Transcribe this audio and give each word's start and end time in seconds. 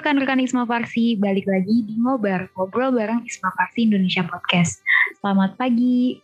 Rekan-rekan 0.00 0.40
Isma 0.40 0.64
Farsi, 0.64 1.12
balik 1.20 1.44
lagi 1.44 1.84
di 1.84 2.00
Ngobar, 2.00 2.48
ngobrol 2.56 2.88
bareng 2.88 3.20
Isma 3.28 3.52
Farsi 3.52 3.84
Indonesia 3.84 4.24
Podcast. 4.24 4.80
Selamat 5.20 5.60
pagi, 5.60 6.16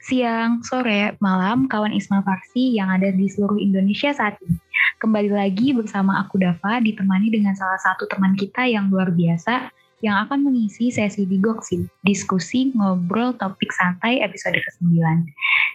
siang, 0.00 0.64
sore, 0.64 1.20
malam, 1.20 1.68
kawan 1.68 1.92
Isma 1.92 2.24
Farsi 2.24 2.80
yang 2.80 2.88
ada 2.88 3.12
di 3.12 3.28
seluruh 3.28 3.60
Indonesia 3.60 4.08
saat 4.16 4.40
ini. 4.40 4.56
Kembali 5.04 5.36
lagi 5.36 5.76
bersama 5.76 6.16
aku 6.24 6.40
Dava, 6.40 6.80
ditemani 6.80 7.28
dengan 7.28 7.52
salah 7.52 7.76
satu 7.84 8.08
teman 8.08 8.40
kita 8.40 8.64
yang 8.64 8.88
luar 8.88 9.12
biasa, 9.12 9.68
yang 10.00 10.16
akan 10.24 10.40
mengisi 10.40 10.88
sesi 10.88 11.28
di 11.28 11.36
Goksin, 11.36 11.92
diskusi 12.00 12.72
ngobrol 12.72 13.36
topik 13.36 13.68
santai 13.68 14.24
episode 14.24 14.56
ke-9. 14.56 14.96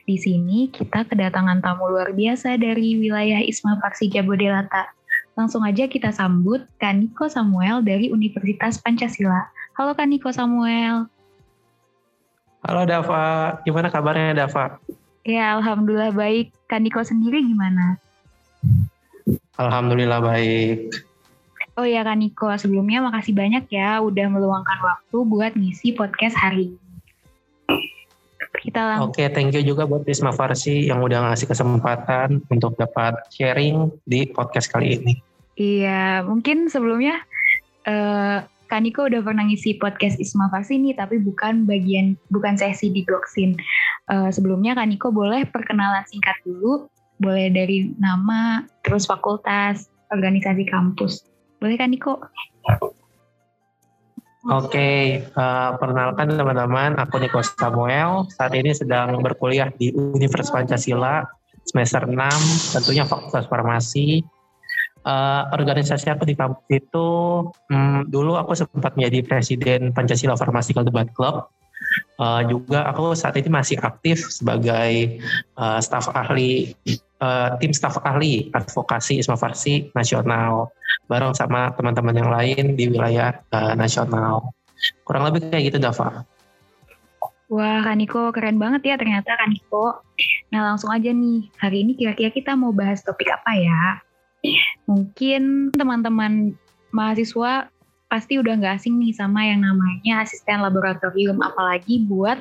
Di 0.09 0.17
sini 0.17 0.73
kita 0.73 1.05
kedatangan 1.05 1.61
tamu 1.61 1.93
luar 1.93 2.09
biasa 2.09 2.57
dari 2.57 2.97
wilayah 2.97 3.45
Isma 3.45 3.77
Farsi 3.77 4.09
Jabodelata. 4.09 4.89
Langsung 5.35 5.67
aja 5.67 5.83
kita 5.91 6.15
sambut 6.15 6.63
Kaniko 6.79 7.27
Samuel 7.27 7.83
dari 7.83 8.07
Universitas 8.07 8.79
Pancasila. 8.79 9.51
Halo 9.75 9.91
Kaniko 9.91 10.31
Samuel. 10.31 11.11
Halo 12.63 12.81
Dava, 12.87 13.59
gimana 13.67 13.91
kabarnya 13.91 14.31
Dava? 14.31 14.79
Ya, 15.27 15.59
Alhamdulillah 15.59 16.15
baik. 16.15 16.55
Kaniko 16.71 17.03
sendiri 17.03 17.43
gimana? 17.43 17.99
Alhamdulillah 19.59 20.23
baik. 20.23 20.95
Oh 21.75 21.83
ya 21.83 22.07
Kak 22.07 22.15
Niko, 22.15 22.47
sebelumnya 22.55 23.03
makasih 23.03 23.35
banyak 23.35 23.67
ya 23.67 23.99
udah 23.99 24.31
meluangkan 24.31 24.79
waktu 24.79 25.17
buat 25.27 25.51
ngisi 25.59 25.91
podcast 25.91 26.39
hari 26.39 26.71
ini. 26.71 26.79
Kita 28.63 28.79
lang- 28.79 29.03
Oke, 29.03 29.19
okay, 29.19 29.27
thank 29.27 29.51
you 29.51 29.59
juga 29.59 29.83
buat 29.83 30.07
Risma 30.07 30.31
Farsi 30.31 30.87
yang 30.87 31.03
udah 31.03 31.27
ngasih 31.27 31.51
kesempatan 31.51 32.39
untuk 32.47 32.79
dapat 32.79 33.19
sharing 33.27 33.91
di 34.07 34.23
podcast 34.31 34.71
kali 34.71 34.95
ini. 34.95 35.13
Iya, 35.55 36.27
mungkin 36.27 36.67
sebelumnya 36.67 37.23
uh, 37.87 38.43
Kak 38.65 38.81
Niko 38.81 39.07
udah 39.07 39.21
pernah 39.21 39.45
ngisi 39.45 39.77
podcast 39.77 40.17
Isma 40.19 40.49
Farsi 40.51 40.81
nih, 40.81 40.97
tapi 40.97 41.21
bukan 41.21 41.69
bagian, 41.69 42.17
bukan 42.33 42.57
sesi 42.59 42.91
di 42.91 43.05
Goksin. 43.05 43.55
Uh, 44.11 44.27
sebelumnya 44.33 44.75
Kak 44.75 44.89
Niko 44.89 45.13
boleh 45.15 45.47
perkenalan 45.47 46.03
singkat 46.09 46.35
dulu, 46.43 46.89
boleh 47.21 47.53
dari 47.53 47.93
nama, 48.01 48.67
terus 48.83 49.07
fakultas, 49.07 49.87
organisasi 50.11 50.67
kampus. 50.67 51.23
Boleh 51.61 51.79
kan 51.79 51.93
Niko? 51.93 52.19
Oke, 54.45 54.69
okay, 54.69 55.01
uh, 55.33 55.41
eh, 55.41 55.69
perkenalkan 55.81 56.37
teman-teman, 56.37 56.99
aku 57.01 57.17
Niko 57.17 57.41
Samuel. 57.41 58.29
Saat 58.29 58.53
ini 58.53 58.75
sedang 58.77 59.17
berkuliah 59.23 59.73
di 59.73 59.89
Universitas 59.89 60.53
Pancasila 60.53 61.25
semester 61.65 62.05
6, 62.05 62.77
tentunya 62.77 63.09
Fakultas 63.09 63.49
Farmasi. 63.49 64.21
Uh, 65.05 65.45
organisasi 65.53 66.09
aku 66.09 66.25
di 66.25 66.33
kampus 66.33 66.65
itu, 66.73 67.09
um, 67.45 67.99
dulu 68.09 68.41
aku 68.41 68.57
sempat 68.57 68.97
menjadi 68.97 69.21
presiden 69.21 69.93
Pancasila 69.93 70.33
Pharmaceutical 70.33 70.81
Debat 70.81 71.05
Club. 71.13 71.45
Uh, 72.17 72.41
juga 72.49 72.89
aku 72.89 73.13
saat 73.13 73.37
ini 73.37 73.45
masih 73.53 73.77
aktif 73.85 74.25
sebagai 74.33 75.21
uh, 75.61 75.77
staf 75.77 76.09
ahli 76.09 76.73
uh, 77.21 77.53
tim 77.61 77.69
staf 77.69 78.01
ahli 78.01 78.49
advokasi 78.49 79.21
Isma 79.21 79.37
Farsi 79.37 79.93
nasional 79.93 80.73
bareng 81.05 81.37
sama 81.37 81.69
teman-teman 81.77 82.15
yang 82.17 82.31
lain 82.33 82.63
di 82.73 82.89
wilayah 82.89 83.37
uh, 83.53 83.77
nasional. 83.77 84.57
Kurang 85.05 85.29
lebih 85.29 85.53
kayak 85.53 85.69
gitu 85.69 85.77
Dava. 85.77 86.25
Wah 87.45 87.85
Kaniko 87.85 88.33
keren 88.33 88.57
banget 88.57 88.89
ya 88.89 88.95
ternyata 88.97 89.37
Kaniko. 89.37 90.01
Nah 90.49 90.73
langsung 90.73 90.89
aja 90.89 91.13
nih, 91.13 91.45
hari 91.61 91.85
ini 91.85 91.93
kira-kira 91.93 92.33
kita 92.33 92.57
mau 92.57 92.73
bahas 92.73 93.05
topik 93.05 93.29
apa 93.29 93.53
ya? 93.53 94.01
Mungkin 94.85 95.73
teman-teman 95.73 96.55
mahasiswa 96.93 97.69
pasti 98.05 98.37
udah 98.37 98.53
nggak 98.55 98.79
asing 98.79 99.01
nih 99.01 99.11
sama 99.11 99.43
yang 99.43 99.65
namanya 99.65 100.23
asisten 100.23 100.61
laboratorium, 100.61 101.41
apalagi 101.41 102.05
buat 102.05 102.37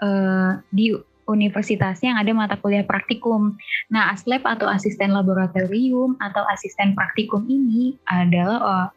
uh, 0.00 0.62
di 0.70 0.94
universitasnya 1.26 2.14
yang 2.14 2.20
ada 2.20 2.32
mata 2.34 2.56
kuliah 2.58 2.86
praktikum. 2.86 3.54
Nah, 3.90 4.10
ASLab 4.14 4.42
atau 4.42 4.66
asisten 4.66 5.14
laboratorium 5.14 6.18
atau 6.18 6.42
asisten 6.50 6.98
praktikum 6.98 7.46
ini 7.46 7.94
adalah 8.10 8.58
uh, 8.62 8.88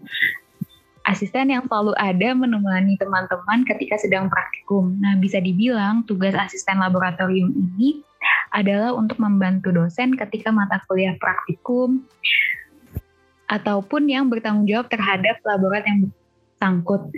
asisten 1.05 1.53
yang 1.53 1.63
selalu 1.69 1.93
ada 2.01 2.33
menemani 2.33 2.97
teman-teman 2.97 3.61
ketika 3.69 3.95
sedang 4.01 4.25
praktikum. 4.25 4.97
Nah, 4.97 5.13
bisa 5.21 5.37
dibilang 5.37 6.01
tugas 6.09 6.33
asisten 6.33 6.81
laboratorium 6.81 7.53
ini 7.53 8.01
adalah 8.55 8.95
untuk 8.95 9.19
membantu 9.19 9.75
dosen 9.75 10.15
ketika 10.15 10.49
mata 10.49 10.79
kuliah 10.87 11.19
praktikum 11.19 12.07
ataupun 13.51 14.07
yang 14.07 14.31
bertanggung 14.31 14.65
jawab 14.65 14.87
terhadap 14.87 15.37
laborat 15.43 15.83
yang 15.83 16.09
sangkut. 16.57 17.11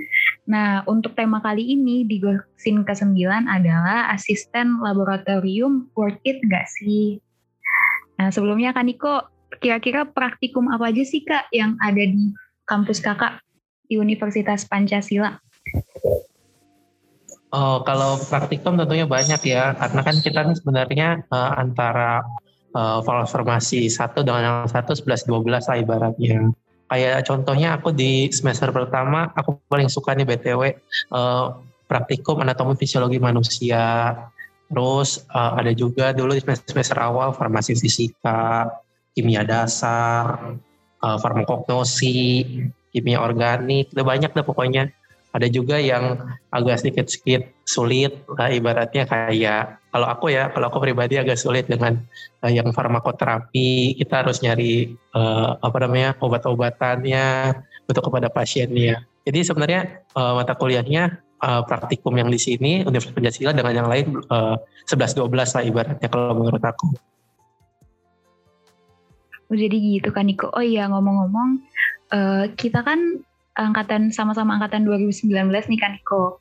Nah, 0.49 0.81
untuk 0.89 1.13
tema 1.13 1.39
kali 1.39 1.77
ini 1.77 2.03
di 2.03 2.17
Gosin 2.17 2.81
ke-9 2.81 3.21
adalah 3.45 4.09
asisten 4.11 4.81
laboratorium 4.81 5.87
worth 5.93 6.19
it 6.25 6.41
nggak 6.41 6.65
sih? 6.67 7.21
Nah, 8.17 8.33
sebelumnya 8.33 8.73
Kak 8.73 8.85
Niko, 8.87 9.29
kira-kira 9.61 10.09
praktikum 10.09 10.67
apa 10.73 10.89
aja 10.89 11.03
sih 11.05 11.21
Kak 11.21 11.53
yang 11.53 11.77
ada 11.79 12.01
di 12.01 12.33
kampus 12.65 12.99
Kakak 12.99 13.39
di 13.87 13.95
Universitas 14.01 14.65
Pancasila? 14.65 15.37
Oh, 17.47 17.79
kalau 17.87 18.19
praktikum 18.19 18.75
tentunya 18.75 19.07
banyak 19.07 19.39
ya, 19.47 19.71
karena 19.79 20.01
kan 20.03 20.15
kita 20.19 20.39
nih 20.43 20.57
sebenarnya 20.59 21.07
uh, 21.31 21.55
antara 21.55 22.19
uh, 22.75 22.99
formasi 23.03 23.87
satu 23.87 24.19
dengan 24.19 24.43
yang 24.43 24.57
satu 24.67 24.91
11 24.91 25.31
12 25.31 25.47
lah 25.71 25.77
ibaratnya. 25.79 26.51
Kayak 26.87 27.23
contohnya 27.23 27.79
aku 27.79 27.95
di 27.95 28.27
semester 28.35 28.71
pertama 28.75 29.31
aku 29.31 29.59
paling 29.67 29.87
suka 29.87 30.15
nih 30.15 30.27
btw 30.27 30.75
uh, 31.15 31.55
praktikum 31.87 32.43
anatomi 32.43 32.75
fisiologi 32.75 33.19
manusia. 33.19 34.11
Terus 34.67 35.23
uh, 35.31 35.55
ada 35.55 35.71
juga 35.71 36.11
dulu 36.11 36.35
di 36.35 36.43
semester, 36.43 36.75
semester 36.75 36.99
awal 36.99 37.31
farmasi 37.31 37.79
fisika 37.79 38.67
kimia 39.15 39.47
dasar 39.47 40.51
uh, 40.99 41.17
farmakognosi 41.17 42.43
kimia 42.91 43.23
organik 43.23 43.87
udah 43.95 44.05
banyak 44.05 44.31
deh 44.35 44.45
pokoknya 44.45 44.91
ada 45.35 45.47
juga 45.51 45.77
yang 45.77 46.17
agak 46.49 46.81
sedikit-sedikit 46.81 47.51
sulit 47.67 48.23
lah 48.31 48.47
ibaratnya 48.47 49.03
kayak 49.03 49.77
kalau 49.91 50.07
aku 50.07 50.31
ya 50.31 50.49
kalau 50.53 50.71
aku 50.71 50.79
pribadi 50.79 51.19
agak 51.19 51.35
sulit 51.35 51.67
dengan 51.67 51.99
uh, 52.45 52.51
yang 52.51 52.71
farmakoterapi. 52.71 53.97
Kita 53.99 54.23
harus 54.23 54.39
nyari 54.39 54.95
uh, 55.17 55.59
apa 55.59 55.77
namanya 55.83 56.15
obat-obatannya 56.21 57.57
untuk 57.89 58.03
kepada 58.07 58.31
pasiennya. 58.31 59.03
Jadi 59.27 59.39
sebenarnya 59.43 60.05
uh, 60.15 60.39
mata 60.39 60.55
kuliahnya 60.55 61.19
uh, 61.43 61.61
praktikum 61.67 62.15
yang 62.15 62.31
di 62.31 62.39
sini 62.39 62.87
Universitas 62.87 63.17
Pancasila 63.17 63.51
dengan 63.51 63.73
yang 63.83 63.87
lain 63.91 64.05
uh, 64.31 64.55
11-12 64.87 65.27
lah 65.27 65.63
ibaratnya 65.65 66.07
kalau 66.07 66.33
menurut 66.37 66.63
aku. 66.63 66.87
Oh, 69.47 69.55
jadi 69.55 69.75
gitu 69.79 70.11
kan 70.11 70.27
Niko. 70.27 70.51
Oh 70.51 70.63
iya 70.63 70.91
ngomong-ngomong, 70.91 71.49
uh, 72.11 72.51
kita 72.59 72.83
kan 72.83 73.23
angkatan 73.57 74.13
sama-sama 74.13 74.55
angkatan 74.61 74.85
2019 74.85 75.33
nih 75.49 75.79
kan 75.81 75.97
Niko. 75.97 76.39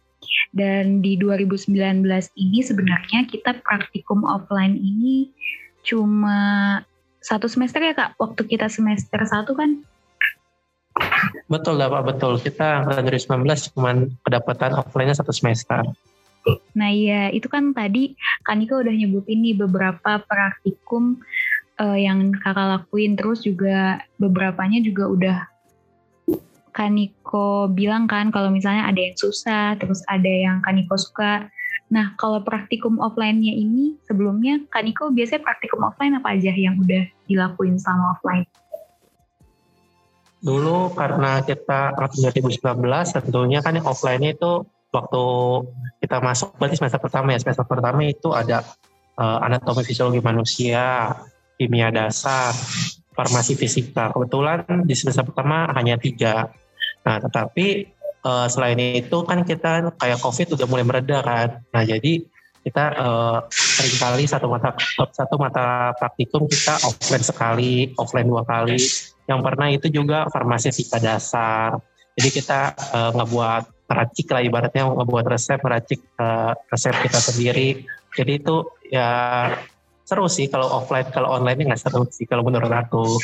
Dan 0.53 1.01
di 1.01 1.17
2019 1.21 1.73
ini 2.37 2.61
sebenarnya 2.61 3.29
kita 3.29 3.57
praktikum 3.65 4.25
offline 4.25 4.77
ini 4.77 5.33
cuma 5.85 6.81
satu 7.25 7.49
semester 7.49 7.81
ya 7.81 7.97
kak. 7.97 8.21
Waktu 8.21 8.43
kita 8.45 8.69
semester 8.69 9.21
satu 9.25 9.57
kan 9.57 9.81
Betul 11.47 11.77
lah 11.77 11.93
Pak, 11.93 12.03
betul. 12.09 12.41
Kita 12.41 12.83
angkatan 12.83 13.05
2019 13.45 13.77
cuma 13.77 13.91
kedapatan 14.25 14.73
offline-nya 14.81 15.21
satu 15.21 15.29
semester. 15.29 15.85
Nah 16.73 16.91
iya, 16.91 17.29
itu 17.35 17.51
kan 17.51 17.75
tadi 17.75 18.15
Kanika 18.47 18.79
udah 18.79 18.95
nyebutin 18.95 19.43
nih 19.43 19.59
beberapa 19.59 20.23
praktikum 20.25 21.21
uh, 21.77 21.99
yang 21.99 22.33
kakak 22.41 22.81
lakuin. 22.81 23.19
Terus 23.19 23.45
juga 23.45 24.01
beberapanya 24.17 24.81
juga 24.81 25.05
udah 25.11 25.39
Kaniko 26.77 27.73
bilang 27.73 28.05
kan 28.05 28.29
kalau 28.29 28.53
misalnya 28.53 28.85
ada 28.85 29.01
yang 29.01 29.17
susah, 29.17 29.81
terus 29.81 30.05
ada 30.05 30.29
yang 30.29 30.61
Kaniko 30.61 31.01
suka. 31.01 31.49
Nah, 31.89 32.13
kalau 32.21 32.45
praktikum 32.45 33.01
offline-nya 33.01 33.57
ini 33.57 33.97
sebelumnya 34.05 34.61
Kaniko 34.69 35.09
biasanya 35.09 35.41
praktikum 35.41 35.89
offline 35.89 36.21
apa 36.21 36.37
aja 36.37 36.53
yang 36.53 36.77
udah 36.77 37.09
dilakuin 37.25 37.81
sama 37.81 38.13
offline? 38.13 38.45
Dulu 40.45 40.93
karena 40.93 41.41
kita 41.41 41.97
tahun 41.97 42.29
2019 42.45 42.61
tentunya 43.25 43.65
kan 43.65 43.73
yang 43.73 43.89
offline-nya 43.89 44.37
itu 44.37 44.69
waktu 44.93 45.25
kita 46.05 46.21
masuk 46.21 46.61
berarti 46.61 46.77
semester 46.77 47.01
pertama 47.01 47.33
ya 47.33 47.41
semester 47.41 47.65
pertama 47.65 48.05
itu 48.05 48.37
ada 48.37 48.61
uh, 49.17 49.41
anatomi 49.49 49.81
fisiologi 49.81 50.21
manusia, 50.21 51.17
kimia 51.57 51.89
dasar, 51.89 52.53
farmasi 53.17 53.57
fisika. 53.57 54.13
Kebetulan 54.13 54.85
di 54.85 54.93
semester 54.93 55.25
pertama 55.25 55.73
hanya 55.73 55.97
tiga 55.97 56.53
Nah, 57.07 57.23
tetapi 57.23 57.87
uh, 58.27 58.47
selain 58.51 58.79
itu 58.99 59.19
kan 59.23 59.47
kita 59.47 59.95
kayak 59.95 60.19
COVID 60.19 60.59
udah 60.59 60.67
mulai 60.67 60.85
mereda 60.85 61.23
kan. 61.23 61.63
Nah, 61.71 61.87
jadi 61.87 62.27
kita 62.67 62.85
uh, 62.99 63.39
sering 63.55 63.95
kali 63.95 64.25
satu 64.27 64.51
mata 64.51 64.75
satu 65.15 65.39
mata 65.39 65.95
praktikum 65.95 66.51
kita 66.51 66.75
offline 66.83 67.23
sekali, 67.23 67.75
offline 67.95 68.27
dua 68.27 68.43
kali. 68.43 68.79
yang 69.27 69.43
pernah 69.43 69.67
itu 69.67 69.91
juga 69.91 70.31
farmasistika 70.31 71.03
dasar. 71.03 71.83
Jadi 72.15 72.31
kita 72.31 72.79
uh, 72.95 73.11
ngebuat 73.11 73.91
meracik 73.91 74.27
lah 74.31 74.43
ibaratnya 74.43 74.87
ngebuat 74.87 75.27
resep 75.27 75.59
meracik 75.67 75.99
uh, 76.19 76.55
resep 76.71 76.95
kita 77.03 77.19
sendiri. 77.19 77.83
Jadi 78.15 78.33
itu 78.39 78.71
ya 78.87 79.11
seru 80.07 80.31
sih 80.31 80.47
kalau 80.47 80.71
offline 80.79 81.11
kalau 81.11 81.35
online 81.35 81.59
nggak 81.59 81.83
seru 81.83 82.07
sih 82.07 82.27
kalau 82.27 82.47
menurut 82.47 82.71
aku. 82.71 83.19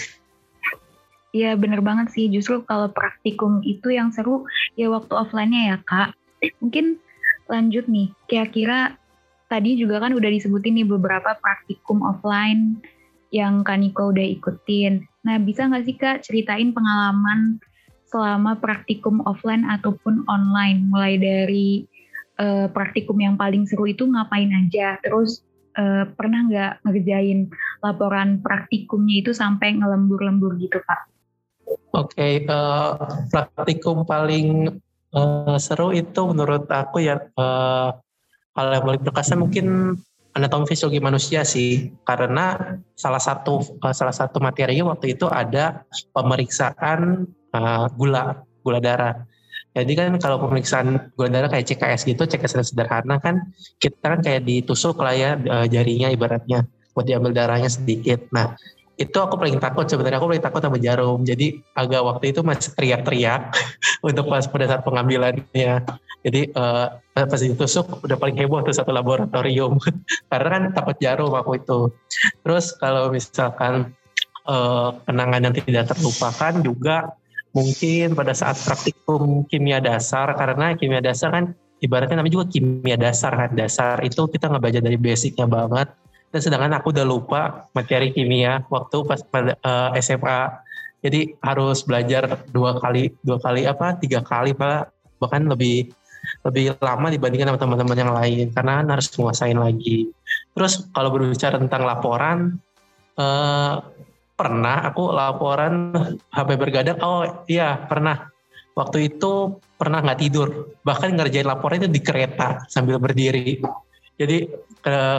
Iya 1.32 1.56
bener 1.56 1.80
banget 1.80 2.12
sih 2.12 2.28
justru 2.28 2.60
kalau 2.68 2.92
praktikum 2.92 3.64
itu 3.64 3.88
yang 3.88 4.12
seru 4.12 4.44
ya 4.76 4.92
waktu 4.92 5.16
offline-nya 5.16 5.62
ya 5.74 5.76
kak. 5.80 6.08
Mungkin 6.62 7.00
lanjut 7.48 7.88
nih 7.88 8.12
kira-kira 8.28 9.00
tadi 9.52 9.76
juga 9.76 10.00
kan 10.00 10.16
udah 10.16 10.30
disebutin 10.32 10.80
nih 10.80 10.88
beberapa 10.88 11.36
praktikum 11.40 12.00
offline 12.00 12.80
yang 13.32 13.64
Kak 13.64 13.80
Niko 13.80 14.12
udah 14.12 14.24
ikutin. 14.24 15.04
Nah, 15.24 15.36
bisa 15.40 15.68
nggak 15.68 15.84
sih 15.84 15.96
Kak 15.96 16.24
ceritain 16.24 16.72
pengalaman 16.72 17.60
selama 18.08 18.60
praktikum 18.60 19.24
offline 19.24 19.64
ataupun 19.64 20.24
online, 20.28 20.88
mulai 20.88 21.16
dari 21.16 21.84
uh, 22.40 22.68
praktikum 22.68 23.16
yang 23.20 23.40
paling 23.40 23.64
seru 23.64 23.88
itu 23.88 24.04
ngapain 24.04 24.52
aja, 24.52 25.00
terus 25.00 25.40
uh, 25.80 26.04
pernah 26.12 26.44
nggak 26.44 26.72
ngerjain 26.84 27.48
laporan 27.80 28.44
praktikumnya 28.44 29.24
itu 29.24 29.32
sampai 29.32 29.80
ngelembur-lembur 29.80 30.60
gitu 30.60 30.80
Pak? 30.84 31.11
Oke, 31.92 32.16
okay, 32.16 32.32
uh, 32.48 32.96
praktikum 33.28 34.04
paling 34.08 34.80
uh, 35.12 35.56
seru 35.60 35.92
itu 35.92 36.20
menurut 36.28 36.66
aku 36.68 37.04
ya 37.04 37.20
uh, 37.36 37.92
hal 38.56 38.66
yang 38.72 38.84
paling 38.84 39.02
berkesan 39.04 39.40
mungkin 39.40 39.96
anatomi 40.32 40.64
fisiologi 40.64 41.00
manusia 41.00 41.44
sih 41.44 41.92
karena 42.08 42.76
salah 42.96 43.20
satu 43.20 43.60
uh, 43.84 43.92
salah 43.92 44.16
satu 44.16 44.40
materinya 44.40 44.96
waktu 44.96 45.16
itu 45.16 45.28
ada 45.28 45.84
pemeriksaan 46.16 47.28
uh, 47.52 47.86
gula 47.96 48.40
gula 48.64 48.80
darah. 48.80 49.28
Jadi 49.72 49.92
kan 49.96 50.12
kalau 50.20 50.36
pemeriksaan 50.36 51.12
gula 51.16 51.32
darah 51.32 51.48
kayak 51.48 51.64
CKS 51.64 52.04
gitu, 52.04 52.28
CKS 52.28 52.72
sederhana 52.72 53.16
kan 53.20 53.52
kita 53.80 54.00
kan 54.04 54.20
kayak 54.20 54.44
ditusuk 54.44 55.00
lah 55.00 55.16
ya 55.16 55.30
uh, 55.36 55.64
jarinya 55.68 56.12
ibaratnya 56.12 56.68
buat 56.92 57.08
diambil 57.08 57.32
darahnya 57.32 57.72
sedikit. 57.72 58.28
Nah 58.32 58.56
itu 59.02 59.18
aku 59.18 59.34
paling 59.34 59.58
takut 59.58 59.84
sebenarnya. 59.90 60.22
Aku 60.22 60.30
paling 60.30 60.44
takut 60.44 60.62
sama 60.62 60.78
jarum. 60.78 61.26
Jadi 61.26 61.58
agak 61.74 62.02
waktu 62.06 62.24
itu 62.30 62.40
masih 62.46 62.70
teriak-teriak 62.78 63.50
untuk 64.08 64.30
pas 64.30 64.46
pada 64.46 64.64
saat 64.70 64.82
pengambilannya. 64.86 65.72
Jadi 66.22 66.40
uh, 66.54 66.86
pas 67.10 67.40
ditusuk 67.42 68.06
udah 68.06 68.14
paling 68.14 68.38
heboh 68.38 68.62
tuh 68.62 68.70
satu 68.70 68.94
laboratorium. 68.94 69.76
Karena 70.30 70.48
kan 70.48 70.62
takut 70.70 70.96
jarum 71.02 71.34
aku 71.34 71.58
itu. 71.58 71.80
Terus 72.46 72.78
kalau 72.78 73.10
misalkan 73.10 73.90
uh, 74.46 74.94
kenangan 75.02 75.50
yang 75.50 75.54
tidak 75.54 75.90
terlupakan 75.90 76.54
juga 76.62 76.96
mungkin 77.52 78.14
pada 78.14 78.32
saat 78.32 78.56
praktikum 78.64 79.44
kimia 79.44 79.76
dasar 79.76 80.32
karena 80.32 80.72
kimia 80.72 81.04
dasar 81.04 81.28
kan 81.28 81.44
ibaratnya 81.84 82.16
namanya 82.16 82.40
juga 82.40 82.46
kimia 82.48 82.94
dasar 82.94 83.34
kan. 83.34 83.50
Dasar 83.58 83.98
itu 84.06 84.30
kita 84.30 84.46
nggak 84.46 84.62
baca 84.62 84.80
dari 84.80 84.96
basicnya 84.96 85.44
banget 85.50 85.90
dan 86.32 86.40
sedangkan 86.40 86.72
aku 86.80 86.96
udah 86.96 87.04
lupa 87.04 87.68
materi 87.76 88.10
kimia 88.10 88.64
waktu 88.72 89.04
pas 89.04 89.20
pada 89.20 89.52
uh, 89.60 89.92
eh, 89.92 90.00
SMA 90.00 90.48
jadi 91.04 91.36
harus 91.44 91.84
belajar 91.84 92.40
dua 92.50 92.80
kali 92.80 93.12
dua 93.20 93.36
kali 93.36 93.68
apa 93.68 94.00
tiga 94.00 94.24
kali 94.24 94.56
pak 94.56 94.88
bahkan 95.20 95.44
lebih 95.44 95.92
lebih 96.42 96.74
lama 96.80 97.06
dibandingkan 97.10 97.52
sama 97.52 97.60
teman-teman 97.60 97.98
yang 97.98 98.12
lain 98.14 98.46
karena 98.54 98.82
harus 98.86 99.10
menguasain 99.14 99.58
lagi. 99.58 100.10
Terus 100.54 100.86
kalau 100.94 101.10
berbicara 101.10 101.58
tentang 101.58 101.82
laporan 101.82 102.58
uh, 103.18 103.82
pernah 104.34 104.86
aku 104.86 105.10
laporan 105.14 105.94
HP 106.30 106.48
bergadang? 106.58 106.98
Oh 107.02 107.26
iya 107.46 107.78
pernah. 107.86 108.30
Waktu 108.72 109.12
itu 109.12 109.60
pernah 109.76 110.00
nggak 110.00 110.20
tidur. 110.22 110.72
Bahkan 110.82 111.14
ngerjain 111.18 111.46
laporan 111.46 111.84
itu 111.84 111.90
di 111.90 112.00
kereta 112.00 112.64
sambil 112.70 112.96
berdiri 112.96 113.60
jadi 114.22 114.38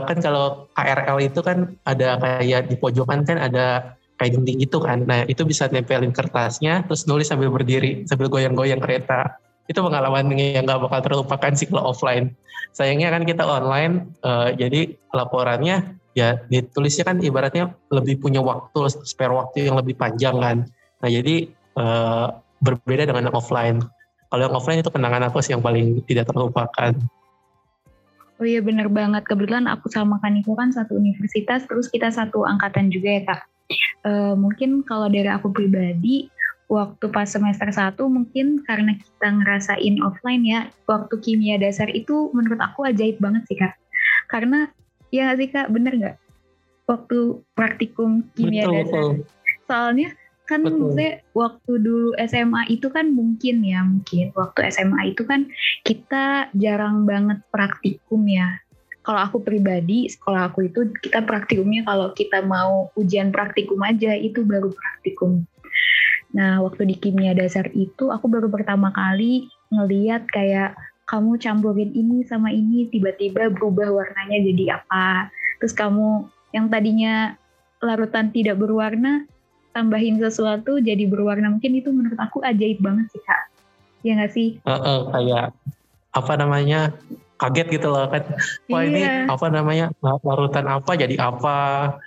kan 0.08 0.18
kalau 0.20 0.68
KRL 0.76 1.18
itu 1.24 1.40
kan 1.40 1.72
ada 1.88 2.20
kayak 2.20 2.68
di 2.68 2.76
pojokan 2.76 3.24
kan 3.24 3.40
ada 3.40 3.96
kayak 4.20 4.40
dinding 4.40 4.64
gitu 4.64 4.80
kan. 4.80 5.04
Nah 5.04 5.26
itu 5.26 5.44
bisa 5.44 5.68
nempelin 5.68 6.14
kertasnya 6.14 6.86
terus 6.88 7.04
nulis 7.10 7.28
sambil 7.28 7.50
berdiri 7.50 8.06
sambil 8.08 8.30
goyang-goyang 8.30 8.80
kereta. 8.80 9.40
Itu 9.68 9.80
pengalaman 9.80 10.32
yang 10.36 10.68
nggak 10.68 10.80
bakal 10.88 11.00
terlupakan 11.04 11.52
sih 11.56 11.68
kalau 11.72 11.96
offline. 11.96 12.36
Sayangnya 12.74 13.14
kan 13.14 13.24
kita 13.24 13.46
online, 13.46 14.16
uh, 14.26 14.50
jadi 14.52 14.98
laporannya 15.14 16.00
ya 16.14 16.42
ditulisnya 16.46 17.10
kan 17.10 17.18
ibaratnya 17.22 17.74
lebih 17.90 18.22
punya 18.22 18.42
waktu 18.42 18.86
spare 19.06 19.34
waktu 19.34 19.70
yang 19.72 19.80
lebih 19.80 19.98
panjang 19.98 20.38
kan. 20.38 20.58
Nah 21.02 21.10
jadi 21.10 21.50
uh, 21.80 22.28
berbeda 22.62 23.10
dengan 23.10 23.34
offline. 23.34 23.82
Kalau 24.30 24.42
yang 24.42 24.56
offline 24.56 24.82
itu 24.82 24.90
kenangan 24.90 25.30
aku 25.30 25.46
sih 25.46 25.54
yang 25.54 25.62
paling 25.62 26.02
tidak 26.10 26.26
terlupakan. 26.30 26.98
Oh 28.44 28.46
iya 28.46 28.60
bener 28.60 28.92
banget. 28.92 29.24
Kebetulan 29.24 29.72
aku 29.72 29.88
sama 29.88 30.20
Kaniko 30.20 30.52
kan 30.60 30.76
satu 30.76 31.00
universitas, 31.00 31.64
terus 31.64 31.88
kita 31.88 32.12
satu 32.12 32.44
angkatan 32.44 32.92
juga 32.92 33.08
ya 33.16 33.22
kak. 33.24 33.42
E, 34.04 34.12
mungkin 34.36 34.84
kalau 34.84 35.08
dari 35.08 35.32
aku 35.32 35.48
pribadi, 35.56 36.28
waktu 36.68 37.08
pas 37.08 37.32
semester 37.32 37.72
1 37.72 37.96
mungkin 38.12 38.60
karena 38.68 39.00
kita 39.00 39.28
ngerasain 39.32 39.96
offline 40.04 40.44
ya, 40.44 40.68
waktu 40.92 41.16
kimia 41.24 41.56
dasar 41.56 41.88
itu 41.96 42.36
menurut 42.36 42.60
aku 42.60 42.84
ajaib 42.84 43.16
banget 43.24 43.48
sih 43.48 43.56
kak. 43.56 43.80
Karena 44.28 44.68
ya 45.08 45.32
gak 45.32 45.38
sih 45.40 45.48
kak, 45.48 45.72
bener 45.72 45.94
gak? 45.96 46.16
Waktu 46.84 47.48
praktikum 47.56 48.28
kimia 48.36 48.68
betul, 48.68 48.76
dasar. 48.76 49.04
Betul. 49.08 49.24
Soalnya 49.72 50.10
kan 50.44 50.60
maksudnya 50.60 51.24
waktu 51.32 51.74
dulu 51.80 52.12
SMA 52.20 52.68
itu 52.68 52.92
kan 52.92 53.16
mungkin 53.16 53.64
ya 53.64 53.80
mungkin 53.84 54.36
waktu 54.36 54.68
SMA 54.76 55.16
itu 55.16 55.24
kan 55.24 55.48
kita 55.88 56.52
jarang 56.52 57.08
banget 57.08 57.40
praktikum 57.48 58.28
ya. 58.28 58.60
Kalau 59.04 59.20
aku 59.20 59.44
pribadi 59.44 60.08
sekolah 60.08 60.52
aku 60.52 60.72
itu 60.72 60.88
kita 61.04 61.24
praktikumnya 61.28 61.84
kalau 61.84 62.16
kita 62.16 62.40
mau 62.40 62.92
ujian 62.96 63.32
praktikum 63.36 63.80
aja 63.84 64.16
itu 64.16 64.44
baru 64.48 64.72
praktikum. 64.72 65.44
Nah 66.36 66.64
waktu 66.64 66.88
di 66.92 66.96
kimia 67.00 67.36
dasar 67.36 67.68
itu 67.76 68.12
aku 68.12 68.32
baru 68.32 68.48
pertama 68.48 68.96
kali 68.96 69.48
ngeliat 69.72 70.28
kayak 70.32 70.76
kamu 71.04 71.36
campurin 71.36 71.92
ini 71.92 72.24
sama 72.24 72.48
ini 72.52 72.88
tiba-tiba 72.88 73.52
berubah 73.52 73.92
warnanya 73.92 74.40
jadi 74.40 74.80
apa. 74.80 75.28
Terus 75.60 75.76
kamu 75.76 76.28
yang 76.56 76.72
tadinya 76.72 77.36
larutan 77.84 78.32
tidak 78.32 78.56
berwarna 78.56 79.28
tambahin 79.74 80.22
sesuatu 80.22 80.78
jadi 80.80 81.10
berwarna 81.10 81.50
mungkin 81.50 81.74
itu 81.76 81.90
menurut 81.90 82.18
aku 82.22 82.46
ajaib 82.46 82.80
banget 82.80 83.10
sih 83.12 83.22
kak. 83.26 83.42
Ya 84.06 84.12
nggak 84.16 84.32
sih? 84.32 84.48
Uh, 84.64 84.74
uh, 84.74 85.00
kayak 85.12 85.46
apa 86.14 86.34
namanya 86.38 86.94
kaget 87.42 87.68
gitu 87.82 87.88
loh 87.90 88.08
kan. 88.08 88.24
Wah 88.70 88.86
iya. 88.86 88.90
ini 88.90 89.02
apa 89.28 89.48
namanya 89.50 89.92
larutan 90.00 90.70
apa 90.70 90.96
jadi 90.96 91.18
apa 91.20 91.58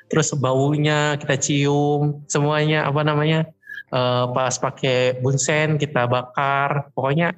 terus 0.09 0.33
baunya 0.39 1.19
kita 1.21 1.37
cium 1.37 2.25
semuanya 2.31 2.87
apa 2.87 3.03
namanya 3.03 3.51
uh, 3.91 4.31
pas 4.31 4.55
pakai 4.57 5.19
bunsen 5.21 5.77
kita 5.77 6.07
bakar. 6.07 6.89
Pokoknya 6.95 7.35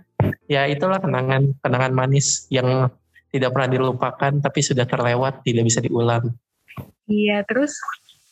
ya 0.47 0.69
itulah 0.69 1.01
kenangan 1.01 1.57
kenangan 1.65 1.93
manis 1.97 2.47
yang 2.53 2.93
tidak 3.33 3.53
pernah 3.53 3.71
dilupakan 3.73 4.33
tapi 4.41 4.61
sudah 4.61 4.85
terlewat 4.85 5.43
tidak 5.43 5.65
bisa 5.67 5.81
diulang. 5.81 6.37
Iya 7.09 7.43
terus 7.49 7.75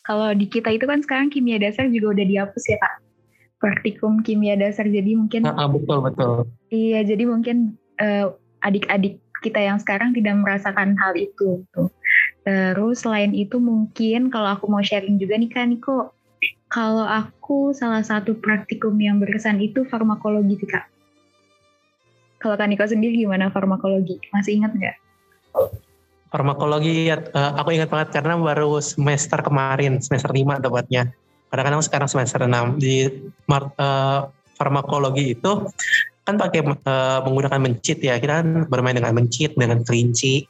kalau 0.07 0.31
di 0.31 0.47
kita 0.47 0.71
itu 0.71 0.87
kan 0.87 1.03
sekarang 1.03 1.27
kimia 1.27 1.59
dasar 1.59 1.91
juga 1.91 2.15
udah 2.15 2.25
dihapus 2.25 2.63
ya 2.71 2.79
kak. 2.79 2.95
Praktikum 3.59 4.23
kimia 4.23 4.55
dasar 4.55 4.87
jadi 4.87 5.19
mungkin. 5.19 5.43
Ah, 5.43 5.67
betul 5.67 5.99
betul. 5.99 6.47
Iya 6.71 7.03
jadi 7.03 7.27
mungkin 7.27 7.75
uh, 7.99 8.31
adik-adik 8.63 9.19
kita 9.43 9.59
yang 9.59 9.77
sekarang 9.83 10.15
tidak 10.15 10.39
merasakan 10.39 10.95
hal 10.95 11.11
itu. 11.19 11.67
Tuh. 11.75 11.91
Terus 12.47 13.03
selain 13.03 13.35
itu 13.35 13.59
mungkin 13.59 14.31
kalau 14.31 14.55
aku 14.55 14.71
mau 14.71 14.79
sharing 14.79 15.19
juga 15.19 15.35
nih 15.35 15.51
kan 15.51 15.75
Niko, 15.75 16.15
kalau 16.71 17.03
aku 17.03 17.75
salah 17.75 17.99
satu 17.99 18.39
praktikum 18.39 18.95
yang 19.03 19.19
berkesan 19.19 19.59
itu 19.59 19.83
farmakologi 19.91 20.55
sih 20.63 20.69
kak. 20.71 20.87
Kalau 22.39 22.55
Kaniko 22.55 22.87
sendiri 22.87 23.27
gimana 23.27 23.51
farmakologi? 23.51 24.23
Masih 24.31 24.61
ingat 24.61 24.71
nggak? 24.71 24.95
Farmakologi 26.27 27.07
uh, 27.11 27.51
aku 27.59 27.75
ingat 27.75 27.89
banget 27.91 28.09
karena 28.19 28.35
baru 28.35 28.83
semester 28.83 29.39
kemarin 29.39 29.99
semester 30.03 30.31
lima 30.35 30.59
tepatnya. 30.59 31.11
Kadang-kadang 31.47 31.83
sekarang 31.83 32.09
semester 32.11 32.43
enam. 32.43 32.75
Di 32.75 33.07
uh, 33.47 34.27
farmakologi 34.59 35.37
itu 35.37 35.51
kan 36.27 36.35
pakai 36.35 36.61
uh, 36.63 37.19
menggunakan 37.23 37.59
mencit 37.63 38.03
ya. 38.03 38.19
Kita 38.19 38.43
kan 38.43 38.67
bermain 38.67 38.99
dengan 38.99 39.15
mencit 39.15 39.55
dengan 39.55 39.79
kelinci. 39.87 40.43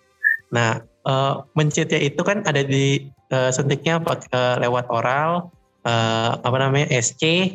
Nah 0.49 0.81
uh, 1.05 1.45
mencitnya 1.53 2.01
itu 2.01 2.21
kan 2.25 2.41
ada 2.49 2.65
di 2.65 3.05
uh, 3.29 3.53
suntiknya 3.53 4.01
uh, 4.01 4.57
lewat 4.57 4.89
oral 4.89 5.53
uh, 5.85 6.31
apa 6.41 6.57
namanya 6.57 6.89
SC 6.97 7.53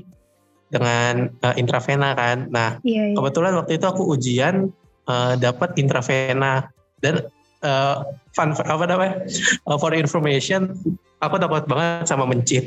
dengan 0.70 1.28
uh, 1.42 1.54
intravena 1.58 2.14
kan. 2.14 2.46
Nah 2.48 2.78
iya, 2.86 3.10
iya. 3.10 3.14
kebetulan 3.18 3.58
waktu 3.58 3.82
itu 3.82 3.86
aku 3.90 4.02
ujian 4.06 4.70
uh, 5.10 5.34
dapat 5.34 5.74
intravena. 5.82 6.70
Dan 7.02 7.26
uh, 7.62 8.04
fun 8.36 8.52
apa 8.54 8.84
namanya 8.84 9.24
uh, 9.66 9.78
for 9.78 9.94
information 9.94 10.76
aku 11.22 11.38
takut 11.38 11.64
banget 11.70 12.10
sama 12.10 12.26
mencit. 12.26 12.66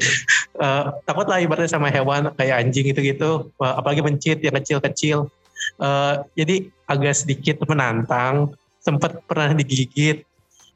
Uh, 0.56 0.96
takut 1.04 1.28
lah 1.28 1.44
ibaratnya 1.44 1.68
sama 1.68 1.92
hewan 1.92 2.32
kayak 2.40 2.64
anjing 2.64 2.88
gitu-gitu, 2.88 3.52
uh, 3.60 3.74
apalagi 3.76 4.00
mencit 4.00 4.40
yang 4.40 4.56
kecil-kecil. 4.56 5.28
Uh, 5.76 6.24
jadi 6.40 6.72
agak 6.88 7.14
sedikit 7.20 7.60
menantang. 7.68 8.56
Sempat 8.80 9.18
pernah 9.26 9.50
digigit, 9.50 10.24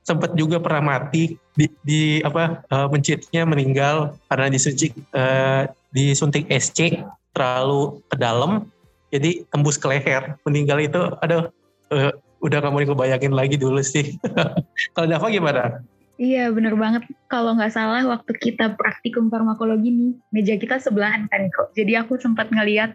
sempat 0.02 0.34
juga 0.34 0.58
pernah 0.58 0.98
mati 0.98 1.38
di, 1.54 1.70
di 1.86 2.02
apa 2.26 2.66
uh, 2.74 2.90
mencitnya 2.90 3.46
meninggal 3.46 4.18
karena 4.26 4.50
disuntik 4.50 4.98
uh, 5.14 5.70
disuntik 5.94 6.50
SC 6.50 7.06
terlalu 7.38 8.02
ke 8.10 8.18
dalam, 8.18 8.66
jadi 9.14 9.46
tembus 9.54 9.78
ke 9.78 9.86
leher. 9.86 10.36
Meninggal 10.42 10.78
itu, 10.82 11.02
uh, 11.06 12.12
udah 12.40 12.60
kamu 12.64 12.74
mau 12.74 12.86
ngebayangin 12.96 13.34
lagi 13.36 13.56
dulu 13.60 13.80
sih. 13.84 14.16
Kalau 14.96 15.08
Dava 15.08 15.28
gimana? 15.28 15.84
Iya 16.20 16.52
bener 16.52 16.76
banget. 16.76 17.08
Kalau 17.32 17.56
nggak 17.56 17.72
salah 17.72 18.04
waktu 18.04 18.36
kita 18.36 18.76
praktikum 18.76 19.32
farmakologi 19.32 19.88
nih, 19.88 20.12
meja 20.36 20.56
kita 20.60 20.76
sebelahan 20.76 21.32
kan 21.32 21.48
kok. 21.48 21.72
Jadi 21.80 21.96
aku 21.96 22.20
sempat 22.20 22.52
ngeliat 22.52 22.92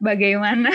bagaimana 0.00 0.72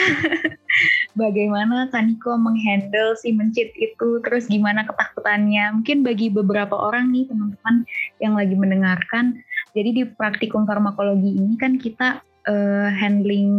bagaimana 1.22 1.90
Kaniko 1.90 2.38
menghandle 2.38 3.18
si 3.18 3.34
mencit 3.34 3.74
itu, 3.74 4.22
terus 4.22 4.46
gimana 4.46 4.86
ketakutannya. 4.86 5.82
Mungkin 5.82 6.06
bagi 6.06 6.30
beberapa 6.30 6.78
orang 6.78 7.10
nih 7.10 7.26
teman-teman 7.26 7.76
yang 8.22 8.38
lagi 8.38 8.54
mendengarkan, 8.54 9.42
jadi 9.74 9.90
di 9.90 10.04
praktikum 10.06 10.70
farmakologi 10.70 11.42
ini 11.42 11.58
kan 11.58 11.82
kita 11.82 12.22
uh, 12.48 12.90
handling 12.94 13.52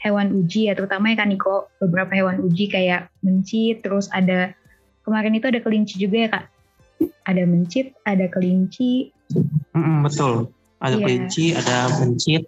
hewan 0.00 0.32
uji 0.42 0.70
ya, 0.70 0.76
terutama 0.78 1.12
ya 1.12 1.22
Kaniko 1.22 1.70
beberapa 1.78 2.12
hewan 2.14 2.42
uji 2.44 2.70
kayak 2.70 3.10
mencit, 3.22 3.82
terus 3.82 4.08
ada 4.12 4.54
kemarin 5.02 5.34
itu 5.34 5.50
ada 5.50 5.58
kelinci 5.58 5.98
juga 5.98 6.16
ya 6.16 6.28
kak 6.30 6.46
ada 7.26 7.42
mencit, 7.46 7.94
ada 8.06 8.26
kelinci. 8.30 9.10
Mm, 9.74 10.06
betul. 10.06 10.50
Ada 10.82 10.98
yeah. 10.98 11.04
kelinci, 11.06 11.44
ada 11.54 11.76
mencit. 12.02 12.42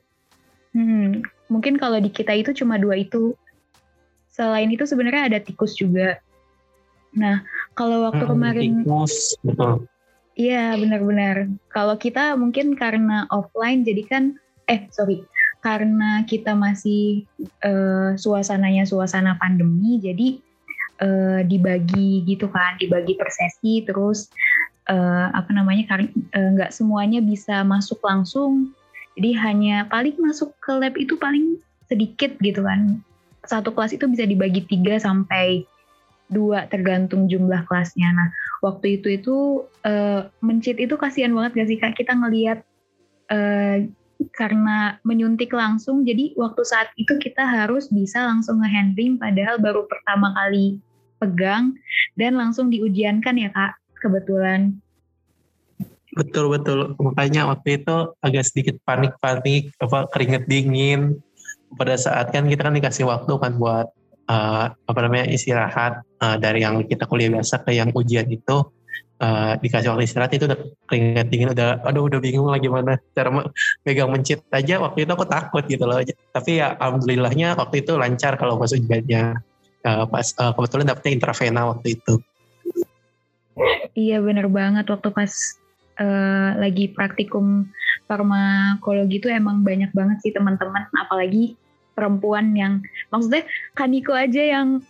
Hmm, 0.74 1.22
mungkin 1.46 1.78
kalau 1.78 2.02
di 2.02 2.10
kita 2.10 2.34
itu 2.34 2.50
cuma 2.54 2.78
dua 2.78 2.98
itu. 2.98 3.34
Selain 4.34 4.66
itu 4.66 4.82
sebenarnya 4.82 5.30
ada 5.30 5.38
tikus 5.38 5.78
juga. 5.78 6.18
Nah, 7.14 7.46
kalau 7.78 8.10
waktu 8.10 8.26
hmm, 8.26 8.32
kemarin 8.34 8.72
tikus, 8.82 9.38
betul. 9.46 9.86
Iya, 10.34 10.74
benar-benar. 10.74 11.46
Kalau 11.70 11.94
kita 11.94 12.34
mungkin 12.34 12.74
karena 12.74 13.30
offline 13.30 13.86
jadi 13.86 14.02
kan 14.02 14.24
eh 14.66 14.90
sorry, 14.90 15.22
karena 15.64 16.28
kita 16.28 16.52
masih 16.52 17.25
uh, 17.64 18.12
suasananya 18.21 18.85
suasana 18.85 19.40
pandemi 19.40 19.97
jadi 19.97 20.37
uh, 21.00 21.40
dibagi 21.40 22.21
gitu 22.28 22.52
kan, 22.52 22.76
dibagi 22.76 23.16
per 23.16 23.33
sesi 23.33 23.80
terus 23.80 24.28
uh, 24.92 25.33
apa 25.33 25.56
namanya 25.56 26.04
nggak 26.37 26.71
uh, 26.71 26.75
semuanya 26.75 27.25
bisa 27.25 27.64
masuk 27.64 28.04
langsung. 28.04 28.76
Jadi 29.16 29.30
hanya 29.40 29.88
paling 29.88 30.21
masuk 30.21 30.52
ke 30.61 30.76
lab 30.76 30.92
itu 31.00 31.16
paling 31.16 31.56
sedikit 31.88 32.37
gitu 32.44 32.61
kan. 32.61 33.00
Satu 33.49 33.73
kelas 33.73 33.97
itu 33.97 34.04
bisa 34.04 34.28
dibagi 34.28 34.68
tiga 34.68 35.00
sampai 35.00 35.64
dua 36.28 36.68
tergantung 36.68 37.25
jumlah 37.25 37.64
kelasnya. 37.64 38.12
Nah 38.12 38.28
waktu 38.61 39.00
itu 39.00 39.16
itu 39.16 39.37
uh, 39.88 40.28
mencit 40.44 40.76
itu 40.76 40.92
kasihan 41.00 41.33
banget 41.33 41.56
gak 41.56 41.68
sih 41.73 41.78
kak 41.80 41.94
kita 41.97 42.12
ngelihat 42.16 42.59
uh, 43.33 43.85
karena 44.35 44.99
menyuntik 45.06 45.50
langsung 45.54 46.02
jadi 46.02 46.35
waktu 46.35 46.62
saat 46.66 46.90
itu 46.99 47.14
kita 47.18 47.42
harus 47.42 47.90
bisa 47.90 48.23
langsung 48.25 48.62
ngehandling 48.62 49.18
padahal 49.18 49.59
baru 49.59 49.87
pertama 49.87 50.35
kali 50.35 50.83
pegang 51.23 51.75
dan 52.18 52.35
langsung 52.37 52.68
diujiankan 52.68 53.35
ya 53.38 53.50
kak 53.54 53.78
kebetulan. 53.99 54.76
Betul 56.14 56.47
betul. 56.52 56.94
Makanya 57.00 57.50
waktu 57.50 57.83
itu 57.83 58.14
agak 58.23 58.44
sedikit 58.47 58.76
panik-panik 58.87 59.75
apa 59.83 60.06
keringet 60.14 60.47
dingin. 60.47 61.18
Pada 61.75 61.99
saat 61.99 62.30
kan 62.30 62.47
kita 62.47 62.62
kan 62.71 62.75
dikasih 62.78 63.02
waktu 63.11 63.35
kan 63.35 63.59
buat 63.59 63.90
uh, 64.30 64.71
apa 64.71 64.99
namanya 65.02 65.26
istirahat 65.26 66.06
uh, 66.23 66.37
dari 66.38 66.62
yang 66.62 66.78
kita 66.87 67.11
kuliah 67.11 67.35
biasa 67.35 67.66
ke 67.66 67.75
yang 67.75 67.90
ujian 67.90 68.30
itu 68.30 68.62
uh, 69.20 69.52
dikasih 69.58 69.90
waktu 69.92 70.04
istirahat 70.04 70.32
itu 70.34 70.44
udah 70.48 70.58
keringet 70.90 71.26
dingin 71.30 71.50
udah 71.54 71.80
aduh 71.86 72.06
udah 72.06 72.20
bingung 72.20 72.50
lagi 72.50 72.66
mana 72.66 72.98
cara 73.14 73.30
megang 73.86 74.10
mencit 74.10 74.42
aja. 74.50 74.80
Waktu 74.82 75.06
itu 75.06 75.10
aku 75.14 75.26
takut 75.28 75.64
gitu 75.66 75.84
loh. 75.86 76.00
Tapi 76.34 76.62
ya 76.62 76.74
alhamdulillahnya 76.78 77.58
waktu 77.58 77.84
itu 77.86 77.94
lancar 77.94 78.36
kalau 78.36 78.58
pas 78.58 78.72
ujiannya 78.72 79.38
uh, 79.86 80.04
pas 80.08 80.26
uh, 80.40 80.52
kebetulan 80.56 80.86
dapetnya 80.90 81.12
intravena 81.16 81.60
waktu 81.70 82.00
itu. 82.00 82.14
Iya 83.94 84.18
bener 84.18 84.50
banget. 84.50 84.90
Waktu 84.90 85.08
pas 85.14 85.30
uh, 86.02 86.50
lagi 86.58 86.90
praktikum 86.90 87.70
farmakologi 88.10 89.22
itu 89.22 89.28
emang 89.30 89.62
banyak 89.62 89.94
banget 89.94 90.18
sih 90.26 90.32
teman-teman. 90.34 90.90
Apalagi 90.98 91.54
perempuan 91.94 92.50
yang 92.58 92.82
maksudnya 93.14 93.46
Kaniko 93.78 94.10
aja 94.10 94.42
yang 94.42 94.82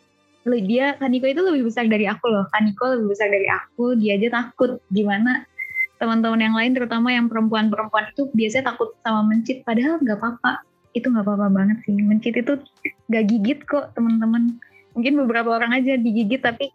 dia 0.44 0.92
Kaniko 1.00 1.24
itu 1.24 1.40
lebih 1.40 1.72
besar 1.72 1.88
dari 1.88 2.04
aku 2.04 2.28
loh. 2.28 2.44
Kaniko 2.52 2.92
lebih 2.92 3.16
besar 3.16 3.32
dari 3.32 3.48
aku, 3.48 3.96
dia 3.96 4.20
aja 4.20 4.44
takut 4.44 4.76
gimana. 4.92 5.48
Teman-teman 5.96 6.40
yang 6.40 6.54
lain 6.54 6.72
terutama 6.76 7.08
yang 7.08 7.32
perempuan-perempuan 7.32 8.12
itu 8.12 8.28
biasanya 8.36 8.76
takut 8.76 8.92
sama 9.00 9.24
mencit. 9.24 9.64
Padahal 9.64 9.96
nggak 10.04 10.20
apa-apa. 10.20 10.60
Itu 10.92 11.08
nggak 11.08 11.24
apa-apa 11.24 11.48
banget 11.48 11.78
sih. 11.88 11.96
Mencit 11.96 12.36
itu 12.36 12.60
gak 13.08 13.24
gigit 13.24 13.64
kok 13.64 13.96
teman-teman. 13.96 14.60
Mungkin 14.94 15.18
beberapa 15.26 15.58
orang 15.58 15.74
aja 15.74 15.98
digigit 15.98 16.44
tapi 16.44 16.70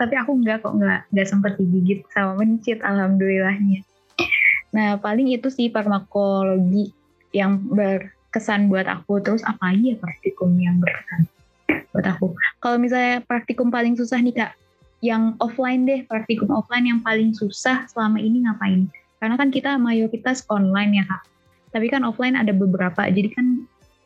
tapi 0.00 0.14
aku 0.16 0.40
nggak 0.40 0.64
kok. 0.64 0.72
Nggak 0.72 1.12
nggak 1.12 1.28
sempat 1.28 1.52
digigit 1.60 2.08
sama 2.16 2.40
mencit 2.40 2.80
alhamdulillahnya. 2.80 3.84
Nah 4.72 4.96
paling 4.96 5.28
itu 5.28 5.52
sih 5.52 5.68
farmakologi 5.68 6.96
yang 7.36 7.60
berkesan 7.68 8.72
buat 8.72 8.88
aku. 8.88 9.20
Terus 9.20 9.44
apa 9.44 9.76
lagi 9.76 9.92
ya 9.92 9.96
praktikum 10.00 10.56
yang 10.56 10.80
berkesan 10.80 11.28
buat 11.90 12.06
aku. 12.06 12.34
Kalau 12.62 12.76
misalnya 12.78 13.22
praktikum 13.26 13.68
paling 13.68 13.98
susah 13.98 14.18
nih 14.22 14.34
kak, 14.34 14.52
yang 15.00 15.34
offline 15.40 15.88
deh, 15.88 16.04
praktikum 16.06 16.52
offline 16.52 16.86
yang 16.86 17.00
paling 17.00 17.32
susah 17.32 17.88
selama 17.90 18.20
ini 18.20 18.44
ngapain? 18.46 18.86
Karena 19.20 19.36
kan 19.36 19.48
kita 19.52 19.76
mayoritas 19.76 20.44
online 20.48 21.02
ya 21.02 21.04
kak. 21.08 21.22
Tapi 21.70 21.86
kan 21.86 22.02
offline 22.02 22.34
ada 22.34 22.50
beberapa, 22.50 23.06
jadi 23.06 23.30
kan 23.30 23.62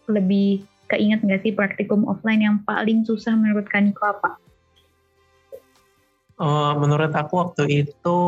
lebih 0.08 0.64
keinget 0.92 1.24
nggak 1.24 1.40
sih 1.40 1.52
praktikum 1.56 2.04
offline 2.04 2.44
yang 2.44 2.56
paling 2.68 3.08
susah 3.08 3.32
menurut 3.32 3.64
Kaniko 3.68 4.04
apa? 4.04 4.36
Uh, 6.34 6.74
menurut 6.82 7.14
aku 7.14 7.40
waktu 7.40 7.86
itu 7.86 8.18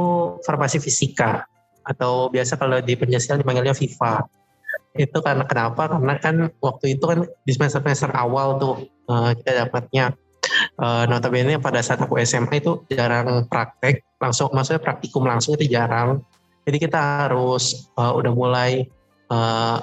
farmasi 0.46 0.78
fisika 0.78 1.44
atau 1.82 2.30
biasa 2.30 2.54
kalau 2.54 2.78
di 2.78 2.94
penjelasan 2.94 3.42
dipanggilnya 3.42 3.74
FIFA 3.74 4.26
itu 4.98 5.18
karena 5.20 5.44
kenapa? 5.44 5.88
Karena 5.92 6.14
kan 6.18 6.36
waktu 6.60 6.98
itu 6.98 7.04
kan 7.06 7.24
di 7.44 7.52
semester 7.52 7.80
semester 7.80 8.10
awal 8.12 8.56
tuh 8.56 8.74
uh, 9.08 9.32
kita 9.36 9.66
dapatnya 9.66 10.16
uh, 10.80 11.04
notabene 11.08 11.60
pada 11.60 11.80
saat 11.80 12.02
aku 12.02 12.18
SMA 12.22 12.60
itu 12.60 12.82
jarang 12.90 13.44
praktek 13.48 14.04
langsung 14.20 14.52
maksudnya 14.52 14.82
praktikum 14.82 15.24
langsung 15.24 15.54
itu 15.60 15.68
jarang. 15.70 16.22
Jadi 16.66 16.76
kita 16.82 17.28
harus 17.28 17.90
uh, 17.94 18.10
udah 18.16 18.32
mulai 18.34 18.90
uh, 19.30 19.78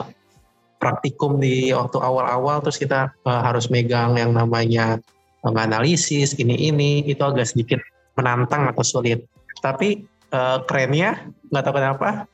praktikum 0.83 1.39
di 1.39 1.71
waktu 1.71 1.95
awal-awal 1.95 2.59
terus 2.59 2.75
kita 2.75 3.15
uh, 3.23 3.41
harus 3.47 3.71
megang 3.71 4.19
yang 4.19 4.35
namanya 4.35 4.99
menganalisis 5.47 6.35
ini 6.35 6.71
ini 6.71 7.07
itu 7.07 7.23
agak 7.23 7.47
sedikit 7.47 7.79
menantang 8.19 8.67
atau 8.67 8.83
sulit. 8.83 9.23
Tapi 9.63 10.03
uh, 10.35 10.59
kerennya 10.67 11.31
nggak 11.47 11.63
tahu 11.63 11.75
kenapa 11.79 12.27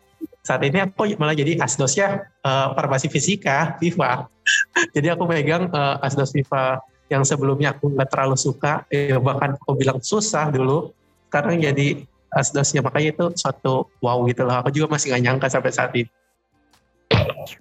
saat 0.43 0.62
ini 0.63 0.79
aku 0.81 1.15
malah 1.19 1.36
jadi 1.36 1.60
asdosnya 1.60 2.27
uh, 2.43 2.74
farmasi 2.74 3.12
fisika 3.12 3.75
FIFA 3.77 4.27
jadi 4.96 5.13
aku 5.13 5.24
megang 5.27 5.69
uh, 5.72 6.00
asdos 6.01 6.31
FIFA 6.31 6.79
yang 7.10 7.25
sebelumnya 7.25 7.74
aku 7.74 7.89
nggak 7.89 8.10
terlalu 8.13 8.38
suka 8.38 8.86
eh, 8.93 9.17
bahkan 9.17 9.58
aku 9.58 9.74
bilang 9.75 9.98
susah 10.00 10.53
dulu 10.53 10.93
sekarang 11.29 11.62
jadi 11.62 12.05
asdosnya. 12.34 12.86
Makanya 12.86 13.10
itu 13.13 13.25
suatu 13.38 13.89
wow 14.01 14.22
gitu 14.29 14.46
loh. 14.46 14.62
Aku 14.62 14.69
juga 14.74 14.98
masih 14.98 15.13
nggak 15.13 15.24
nyangka 15.25 15.48
sampai 15.50 15.74
saat 15.74 15.91
ini. 15.98 16.10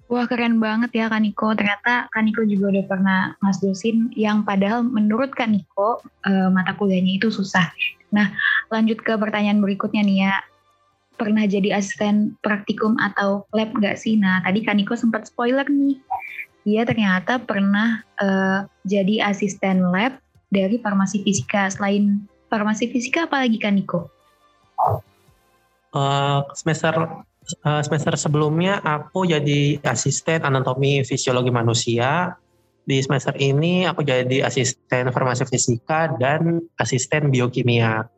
Wah 0.05 0.29
keren 0.29 0.61
banget 0.61 0.93
ya 0.93 1.05
Kaniko. 1.09 1.57
Ternyata 1.57 2.09
Kaniko 2.13 2.45
juga 2.45 2.69
udah 2.77 2.85
pernah 2.85 3.19
ngasdosin 3.41 4.13
yang 4.13 4.45
padahal 4.45 4.85
menurut 4.85 5.33
Kaniko 5.33 6.01
uh, 6.05 6.49
mata 6.53 6.77
kuliahnya 6.77 7.17
itu 7.17 7.33
susah. 7.33 7.73
Nah 8.13 8.29
lanjut 8.69 9.01
ke 9.01 9.13
pertanyaan 9.17 9.61
berikutnya 9.61 10.05
nih 10.05 10.17
ya 10.29 10.33
pernah 11.19 11.43
jadi 11.43 11.75
asisten 11.75 12.39
praktikum 12.39 12.95
atau 13.03 13.43
lab 13.51 13.75
gak 13.83 13.99
sih? 13.99 14.15
Nah 14.15 14.39
tadi 14.41 14.63
Kaniko 14.63 14.95
sempat 14.95 15.27
spoiler 15.27 15.67
nih. 15.67 15.99
Dia 16.63 16.87
ternyata 16.87 17.43
pernah 17.43 17.99
uh, 18.23 18.63
jadi 18.87 19.27
asisten 19.27 19.83
lab 19.91 20.15
dari 20.47 20.79
farmasi 20.79 21.21
fisika. 21.27 21.67
Selain 21.67 22.23
farmasi 22.47 22.87
fisika 22.87 23.27
apalagi 23.27 23.59
Kaniko? 23.59 24.07
Uh, 25.91 26.45
semester 26.55 26.95
uh, 27.65 27.81
semester 27.81 28.13
sebelumnya 28.15 28.79
aku 28.79 29.25
jadi 29.27 29.81
asisten 29.83 30.47
anatomi 30.47 31.03
fisiologi 31.03 31.51
manusia. 31.51 32.39
Di 32.89 32.97
semester 33.05 33.37
ini 33.37 33.85
aku 33.85 34.01
jadi 34.01 34.41
asisten 34.41 35.13
farmasi 35.13 35.45
fisika 35.45 36.09
dan 36.17 36.57
asisten 36.81 37.29
biokimia 37.29 38.09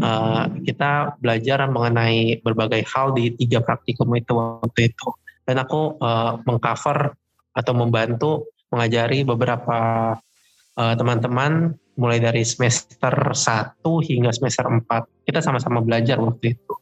uh, 0.00 0.44
kita 0.64 1.16
belajar 1.20 1.64
mengenai 1.68 2.40
berbagai 2.40 2.84
hal 2.90 3.16
di 3.16 3.32
tiga 3.36 3.62
praktikum 3.62 4.12
itu 4.16 4.32
waktu 4.36 4.92
itu. 4.92 5.08
Dan 5.46 5.62
aku 5.62 6.00
uh, 6.02 6.42
mengcover 6.42 7.14
atau 7.54 7.72
membantu 7.72 8.50
mengajari 8.68 9.22
beberapa 9.22 9.78
uh, 10.76 10.94
teman-teman 10.98 11.78
mulai 11.96 12.20
dari 12.20 12.44
semester 12.44 13.32
1 13.32 13.80
hingga 13.80 14.30
semester 14.34 14.68
4. 14.68 15.24
Kita 15.24 15.40
sama-sama 15.40 15.80
belajar 15.80 16.20
waktu 16.20 16.58
itu. 16.58 16.72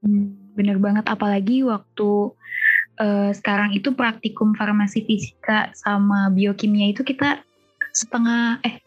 Hmm, 0.00 0.54
bener 0.56 0.80
banget, 0.80 1.04
apalagi 1.10 1.66
waktu 1.66 2.32
uh, 3.02 3.30
sekarang 3.36 3.76
itu 3.76 3.92
praktikum 3.92 4.56
farmasi 4.56 5.04
fisika 5.04 5.74
sama 5.76 6.32
biokimia 6.32 6.94
itu 6.94 7.04
kita 7.04 7.44
setengah, 7.92 8.60
eh 8.64 8.80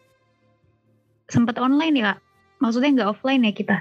sempat 1.30 1.62
online 1.62 1.94
ya 1.94 2.04
kak? 2.14 2.18
Maksudnya 2.60 2.90
nggak 3.00 3.10
offline 3.16 3.42
ya 3.48 3.52
kita? 3.56 3.76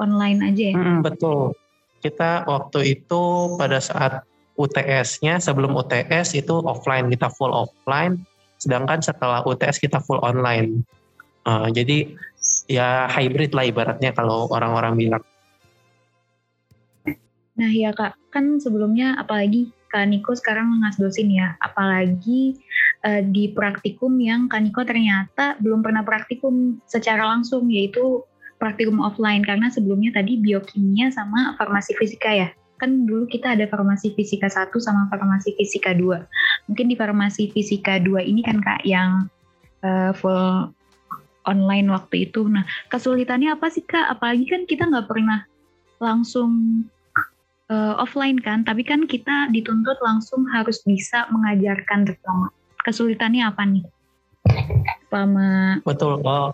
Online 0.00 0.38
aja 0.50 0.64
ya? 0.72 0.76
Hmm, 0.76 1.00
betul. 1.04 1.54
Kita 2.02 2.48
waktu 2.48 2.98
itu 2.98 3.22
pada 3.60 3.78
saat 3.78 4.26
UTS-nya 4.56 5.40
sebelum 5.40 5.72
UTS 5.76 6.36
itu 6.36 6.54
offline 6.64 7.08
kita 7.08 7.32
full 7.32 7.52
offline 7.52 8.20
sedangkan 8.60 9.02
setelah 9.02 9.42
UTS 9.42 9.80
kita 9.82 9.98
full 9.98 10.20
online 10.22 10.84
uh, 11.48 11.66
jadi 11.72 12.14
ya 12.68 13.10
hybrid 13.10 13.56
lah 13.56 13.66
ibaratnya 13.66 14.14
kalau 14.14 14.46
orang-orang 14.52 14.94
bilang 14.94 15.24
nah 17.58 17.68
ya 17.68 17.90
kak 17.92 18.16
kan 18.32 18.60
sebelumnya 18.62 19.18
apalagi 19.18 19.72
Kak 19.92 20.08
Niko 20.08 20.32
sekarang 20.32 20.80
ngasdosin 20.80 21.28
ya 21.36 21.52
apalagi 21.60 22.56
uh, 23.06 23.22
di 23.22 23.52
praktikum 23.52 24.18
yang 24.18 24.50
Kak 24.50 24.62
Niko 24.62 24.82
ternyata 24.86 25.58
belum 25.58 25.82
pernah 25.82 26.02
praktikum 26.02 26.78
secara 26.86 27.26
langsung 27.26 27.70
yaitu 27.70 28.22
praktikum 28.62 29.02
offline 29.02 29.42
karena 29.42 29.66
sebelumnya 29.70 30.14
tadi 30.14 30.38
biokimia 30.38 31.10
sama 31.10 31.58
farmasi 31.58 31.98
fisika 31.98 32.30
ya 32.30 32.48
kan 32.82 33.06
dulu 33.06 33.30
kita 33.30 33.54
ada 33.54 33.70
farmasi 33.70 34.10
fisika 34.18 34.50
1 34.50 34.74
sama 34.82 35.06
farmasi 35.06 35.54
fisika 35.54 35.94
2. 35.94 36.66
Mungkin 36.66 36.90
di 36.90 36.98
farmasi 36.98 37.54
fisika 37.54 38.02
2 38.02 38.26
ini 38.26 38.42
kan 38.42 38.58
Kak 38.58 38.82
yang 38.82 39.30
uh, 39.86 40.10
full 40.10 40.74
online 41.46 41.86
waktu 41.94 42.26
itu. 42.26 42.42
Nah, 42.50 42.66
kesulitannya 42.90 43.54
apa 43.54 43.70
sih 43.70 43.86
Kak? 43.86 44.18
Apalagi 44.18 44.50
kan 44.50 44.66
kita 44.66 44.90
nggak 44.90 45.06
pernah 45.06 45.46
langsung 46.02 46.82
uh, 47.70 47.94
offline 48.02 48.42
kan, 48.42 48.66
tapi 48.66 48.82
kan 48.82 49.06
kita 49.06 49.54
dituntut 49.54 50.02
langsung 50.02 50.42
harus 50.50 50.82
bisa 50.82 51.30
mengajarkan 51.30 52.02
terutama. 52.10 52.50
Kesulitannya 52.82 53.42
apa 53.46 53.62
nih? 53.66 53.84
Selama 55.06 55.78
Betul. 55.86 56.18
Oh, 56.26 56.50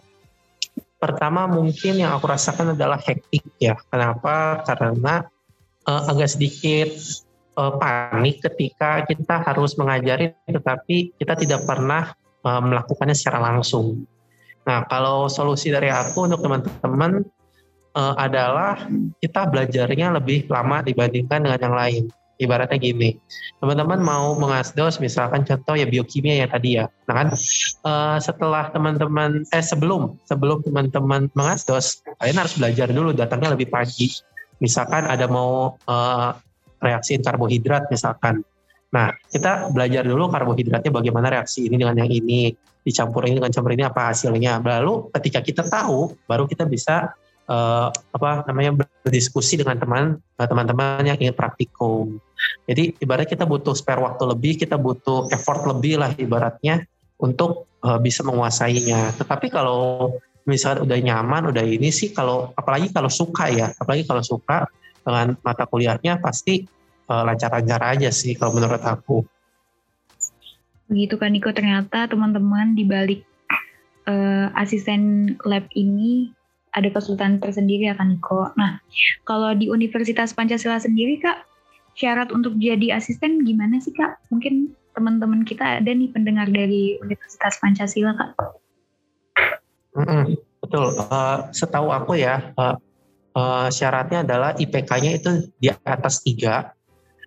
pertama 1.01 1.49
mungkin 1.49 1.97
yang 1.97 2.13
aku 2.13 2.29
rasakan 2.29 2.77
adalah 2.77 3.01
hektik 3.01 3.45
ya. 3.57 3.79
Kenapa? 3.89 4.61
Karena 4.67 5.25
uh, 5.89 6.03
agak 6.11 6.37
sedikit 6.37 6.93
uh, 7.57 7.75
panik 7.81 8.45
ketika 8.45 9.03
kita 9.09 9.41
harus 9.43 9.75
mengajari 9.81 10.37
tetapi 10.45 11.17
kita 11.17 11.35
tidak 11.39 11.65
pernah 11.65 12.13
uh, 12.45 12.61
melakukannya 12.61 13.17
secara 13.17 13.41
langsung. 13.41 14.05
Nah, 14.69 14.85
kalau 14.85 15.33
solusi 15.33 15.73
dari 15.73 15.89
aku 15.89 16.29
untuk 16.29 16.45
teman-teman 16.45 17.25
uh, 17.97 18.15
adalah 18.21 18.77
kita 19.19 19.49
belajarnya 19.49 20.13
lebih 20.21 20.45
lama 20.53 20.85
dibandingkan 20.85 21.41
dengan 21.41 21.61
yang 21.63 21.77
lain. 21.77 22.05
Ibaratnya 22.39 22.79
gini, 22.79 23.19
teman-teman 23.59 23.99
mau 23.99 24.39
mengasdos 24.39 25.03
misalkan 25.03 25.43
contoh 25.43 25.75
ya 25.75 25.91
biokimia 25.91 26.43
ya 26.43 26.47
tadi 26.47 26.79
ya. 26.79 26.87
Nah 27.11 27.15
kan 27.19 27.29
uh, 27.83 28.19
setelah 28.23 28.71
teman-teman 28.71 29.43
eh 29.51 29.65
sebelum 29.65 30.15
sebelum 30.23 30.63
teman-teman 30.63 31.27
mengasdos, 31.35 32.07
kalian 32.23 32.39
harus 32.39 32.55
belajar 32.55 32.95
dulu 32.95 33.11
datangnya 33.11 33.59
lebih 33.59 33.67
pagi 33.75 34.15
misalkan 34.63 35.07
ada 35.07 35.27
mau 35.27 35.75
uh, 35.87 36.31
reaksi 36.79 37.19
karbohidrat 37.19 37.91
misalkan. 37.91 38.43
Nah, 38.89 39.13
kita 39.29 39.69
belajar 39.69 40.07
dulu 40.07 40.33
karbohidratnya 40.33 40.89
bagaimana 40.89 41.29
reaksi 41.29 41.69
ini 41.69 41.77
dengan 41.77 41.99
yang 41.99 42.09
ini, 42.09 42.57
dicampur 42.81 43.29
ini 43.29 43.37
dengan 43.37 43.53
campur 43.53 43.77
ini 43.77 43.85
apa 43.85 44.15
hasilnya. 44.15 44.65
Lalu 44.65 45.13
ketika 45.13 45.45
kita 45.45 45.63
tahu, 45.69 46.17
baru 46.25 46.49
kita 46.49 46.65
bisa 46.65 47.13
uh, 47.51 47.89
apa 47.93 48.49
namanya 48.49 48.81
berdiskusi 49.05 49.61
dengan 49.61 49.77
teman 49.77 50.05
teman-teman 50.41 51.05
yang 51.05 51.19
ingin 51.21 51.37
praktikum. 51.37 52.17
Jadi 52.69 53.01
ibaratnya 53.01 53.31
kita 53.33 53.45
butuh 53.49 53.73
spare 53.73 54.03
waktu 54.05 54.25
lebih, 54.29 54.61
kita 54.61 54.77
butuh 54.77 55.33
effort 55.33 55.65
lebih 55.65 56.01
lah 56.01 56.13
ibaratnya 56.17 56.85
untuk 57.19 57.67
uh, 57.83 57.99
bisa 57.99 58.23
menguasainya. 58.23 59.17
Tetapi 59.17 59.49
kalau 59.49 60.13
misalnya 60.45 60.85
udah 60.85 60.99
nyaman, 61.01 61.53
udah 61.53 61.65
ini 61.65 61.89
sih 61.89 62.13
kalau 62.13 62.53
apalagi 62.55 62.93
kalau 62.93 63.09
suka 63.09 63.49
ya, 63.49 63.73
apalagi 63.77 64.05
kalau 64.05 64.23
suka 64.25 64.69
dengan 65.01 65.37
mata 65.41 65.65
kuliahnya 65.65 66.21
pasti 66.21 66.69
uh, 67.09 67.23
lancar-lancar 67.25 67.81
aja 67.97 68.13
sih 68.13 68.37
kalau 68.37 68.57
menurut 68.57 68.85
aku. 68.85 69.25
Begitu 70.89 71.21
kan 71.21 71.33
Niko 71.33 71.53
ternyata 71.53 72.09
teman-teman 72.09 72.73
di 72.73 72.85
balik 72.85 73.25
uh, 74.09 74.53
asisten 74.57 75.33
lab 75.45 75.69
ini 75.77 76.33
ada 76.73 76.89
kesulitan 76.93 77.41
tersendiri 77.41 77.89
ya 77.89 77.97
kan 77.97 78.13
Niko. 78.13 78.53
Nah, 78.57 78.81
kalau 79.25 79.57
di 79.57 79.73
Universitas 79.73 80.37
Pancasila 80.37 80.77
sendiri 80.77 81.21
Kak, 81.21 81.48
syarat 81.99 82.31
untuk 82.31 82.55
jadi 82.63 82.95
asisten 82.95 83.43
gimana 83.43 83.83
sih 83.83 83.91
Kak? 83.91 84.31
Mungkin 84.31 84.71
teman-teman 84.95 85.43
kita 85.43 85.83
ada 85.83 85.91
nih 85.91 86.15
pendengar 86.15 86.47
dari 86.47 86.95
Universitas 87.03 87.59
Pancasila 87.59 88.15
Kak. 88.15 88.31
Mm-mm, 89.99 90.39
betul. 90.63 90.95
Uh, 91.11 91.51
setahu 91.51 91.91
aku 91.91 92.23
ya, 92.23 92.55
uh, 92.55 92.79
uh, 93.35 93.67
syaratnya 93.67 94.23
adalah 94.23 94.55
IPK-nya 94.55 95.19
itu 95.19 95.51
di 95.59 95.75
atas 95.75 96.23
tiga. 96.23 96.71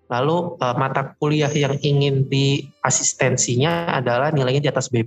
Lalu 0.08 0.56
uh, 0.60 0.76
mata 0.76 1.16
kuliah 1.20 1.52
yang 1.52 1.76
ingin 1.84 2.28
di 2.32 2.64
asistensinya 2.84 3.92
adalah 3.92 4.32
nilainya 4.32 4.68
di 4.68 4.72
atas 4.72 4.88
B+. 4.88 5.04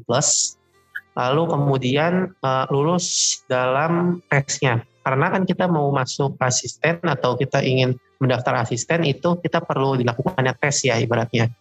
Lalu 1.14 1.42
kemudian 1.48 2.36
uh, 2.44 2.64
lulus 2.68 3.40
dalam 3.48 4.20
tesnya. 4.28 4.84
Karena 5.04 5.28
kan 5.28 5.44
kita 5.44 5.68
mau 5.68 5.92
masuk 5.92 6.40
asisten 6.40 7.04
atau 7.04 7.36
kita 7.36 7.60
ingin 7.60 7.92
mendaftar 8.16 8.64
asisten 8.64 9.04
itu 9.04 9.36
kita 9.36 9.60
perlu 9.60 10.00
dilakukannya 10.00 10.56
tes 10.56 10.80
ya 10.88 10.96
ibaratnya. 10.96 11.52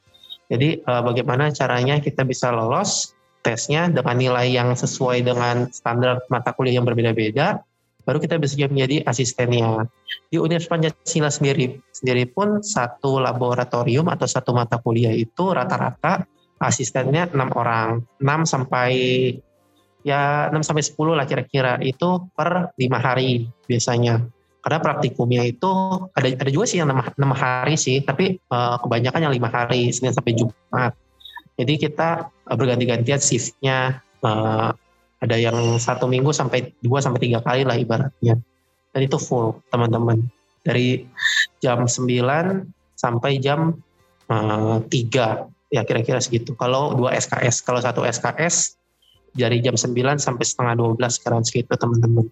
Jadi 0.47 0.79
uh, 0.87 1.03
bagaimana 1.03 1.51
caranya 1.51 1.99
kita 1.99 2.23
bisa 2.23 2.55
lolos 2.55 3.11
tesnya 3.43 3.91
dengan 3.91 4.15
nilai 4.15 4.47
yang 4.47 4.71
sesuai 4.71 5.27
dengan 5.27 5.67
standar 5.75 6.23
mata 6.31 6.55
kuliah 6.55 6.79
yang 6.79 6.87
berbeda-beda, 6.87 7.59
baru 8.07 8.23
kita 8.23 8.39
bisa 8.39 8.55
menjadi 8.71 9.03
asistennya. 9.03 9.91
Di 10.31 10.39
Universitas 10.39 10.71
Pancasila 10.71 11.27
sendiri, 11.27 11.83
sendiri 11.91 12.23
pun 12.31 12.63
satu 12.63 13.19
laboratorium 13.19 14.07
atau 14.07 14.23
satu 14.23 14.55
mata 14.55 14.79
kuliah 14.79 15.11
itu 15.11 15.51
rata-rata 15.51 16.23
asistennya 16.63 17.27
enam 17.35 17.51
orang, 17.59 17.99
6 18.23 18.47
sampai 18.47 18.91
ya 20.03 20.51
6 20.51 20.59
sampai 20.63 20.83
10 20.83 21.17
lah 21.17 21.25
kira-kira 21.25 21.79
itu 21.79 22.27
per 22.35 22.75
lima 22.77 22.99
hari 22.99 23.47
biasanya. 23.67 24.23
Karena 24.63 24.79
praktikumnya 24.79 25.43
itu 25.43 25.67
ada 26.15 26.27
ada 26.39 26.47
juga 26.47 26.65
sih 26.71 26.79
yang 26.79 26.87
enam 26.87 27.31
hari 27.35 27.75
sih, 27.75 27.99
tapi 27.99 28.39
uh, 28.47 28.79
kebanyakan 28.79 29.27
yang 29.27 29.33
lima 29.35 29.51
hari 29.51 29.91
Senin 29.91 30.15
sampai 30.15 30.39
Jumat. 30.39 30.95
Jadi 31.59 31.73
kita 31.75 32.31
uh, 32.31 32.55
berganti-gantian 32.55 33.19
shiftnya 33.19 33.99
uh, 34.23 34.71
ada 35.19 35.35
yang 35.35 35.79
satu 35.79 36.07
minggu 36.07 36.31
sampai 36.31 36.71
dua 36.79 37.03
sampai 37.03 37.27
tiga 37.27 37.43
kali 37.43 37.67
lah 37.67 37.75
ibaratnya. 37.75 38.39
Dan 38.95 39.01
itu 39.03 39.19
full 39.19 39.59
teman-teman 39.67 40.31
dari 40.63 41.03
jam 41.59 41.83
9 41.83 42.07
sampai 42.95 43.31
jam 43.43 43.75
uh, 44.31 44.79
3 44.79 45.75
ya 45.75 45.81
kira-kira 45.83 46.23
segitu. 46.23 46.55
Kalau 46.55 46.95
dua 46.95 47.17
SKS, 47.17 47.65
kalau 47.65 47.83
satu 47.83 48.05
SKS 48.05 48.79
dari 49.33 49.59
jam 49.59 49.73
9 49.73 49.93
sampai 50.21 50.45
setengah 50.45 50.73
12 50.97 51.17
sekarang 51.17 51.41
segitu 51.41 51.73
teman-teman. 51.73 52.29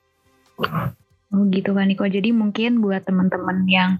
Oh 1.31 1.43
gitu 1.49 1.71
kan 1.73 1.89
Niko. 1.89 2.05
Jadi 2.05 2.29
mungkin 2.35 2.83
buat 2.83 3.07
teman-teman 3.07 3.65
yang 3.65 3.97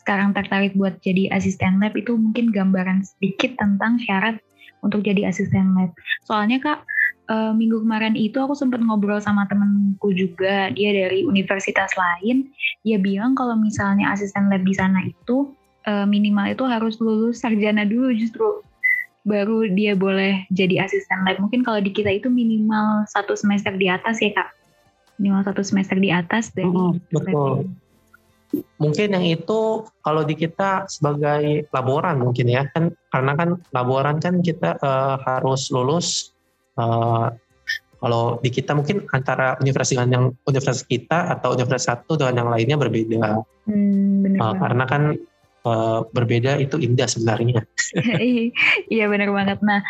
sekarang 0.00 0.32
tertarik 0.32 0.72
buat 0.72 0.96
jadi 1.04 1.28
asisten 1.36 1.84
lab 1.84 1.92
itu 1.92 2.16
mungkin 2.16 2.48
gambaran 2.48 3.04
sedikit 3.04 3.60
tentang 3.60 4.00
syarat 4.00 4.40
untuk 4.80 5.04
jadi 5.04 5.28
asisten 5.28 5.76
lab. 5.76 5.92
Soalnya 6.24 6.62
kak 6.62 6.80
uh, 7.28 7.52
minggu 7.52 7.84
kemarin 7.84 8.16
itu 8.16 8.40
aku 8.40 8.56
sempat 8.56 8.80
ngobrol 8.80 9.20
sama 9.20 9.44
temenku 9.46 10.10
juga, 10.16 10.72
dia 10.72 10.90
dari 10.96 11.28
universitas 11.28 11.92
lain. 11.94 12.48
Dia 12.86 12.96
bilang 12.96 13.36
kalau 13.36 13.54
misalnya 13.58 14.08
asisten 14.14 14.48
lab 14.48 14.64
di 14.64 14.72
sana 14.72 15.04
itu 15.04 15.52
uh, 15.84 16.06
minimal 16.08 16.48
itu 16.48 16.64
harus 16.64 16.96
lulus 17.02 17.44
sarjana 17.44 17.84
dulu 17.84 18.14
justru 18.16 18.64
baru 19.28 19.68
dia 19.68 19.92
boleh 19.92 20.48
jadi 20.48 20.88
asisten 20.88 21.28
lab. 21.28 21.36
Mungkin 21.36 21.60
kalau 21.60 21.84
di 21.84 21.92
kita 21.92 22.08
itu 22.08 22.32
minimal 22.32 23.04
satu 23.12 23.36
semester 23.36 23.76
di 23.76 23.92
atas 23.92 24.24
ya 24.24 24.32
kak, 24.32 24.48
minimal 25.20 25.44
satu 25.44 25.60
semester 25.60 26.00
di 26.00 26.08
atas 26.08 26.48
dari 26.56 26.72
oh, 26.72 26.96
betul 27.12 27.68
mungkin 28.80 29.08
yang 29.12 29.26
itu 29.28 29.84
kalau 30.00 30.22
di 30.24 30.32
kita 30.32 30.88
sebagai 30.88 31.68
laboran 31.68 32.24
mungkin 32.24 32.48
ya 32.48 32.64
kan 32.72 32.88
karena 33.12 33.32
kan 33.36 33.60
laboran 33.76 34.16
kan 34.22 34.40
kita 34.40 34.80
uh, 34.80 35.20
harus 35.20 35.68
lulus 35.68 36.32
uh, 36.80 37.32
Kalau 37.98 38.38
di 38.38 38.54
kita 38.54 38.78
mungkin 38.78 39.10
antara 39.10 39.58
universitas 39.58 39.98
dengan 39.98 40.10
yang 40.14 40.24
universitas 40.46 40.86
kita 40.86 41.34
atau 41.34 41.58
universitas 41.58 41.98
satu 41.98 42.14
dengan 42.14 42.46
yang 42.46 42.48
lainnya 42.54 42.76
berbeda. 42.78 43.42
Hmm, 43.66 44.22
benar 44.22 44.38
uh, 44.38 44.54
karena 44.54 44.84
kan 44.86 45.02
uh, 45.68 46.00
berbeda 46.16 46.56
itu 46.56 46.80
indah 46.80 47.04
sebenarnya. 47.04 47.60
iya 48.94 49.04
benar 49.06 49.28
banget. 49.30 49.60
Nah 49.60 49.84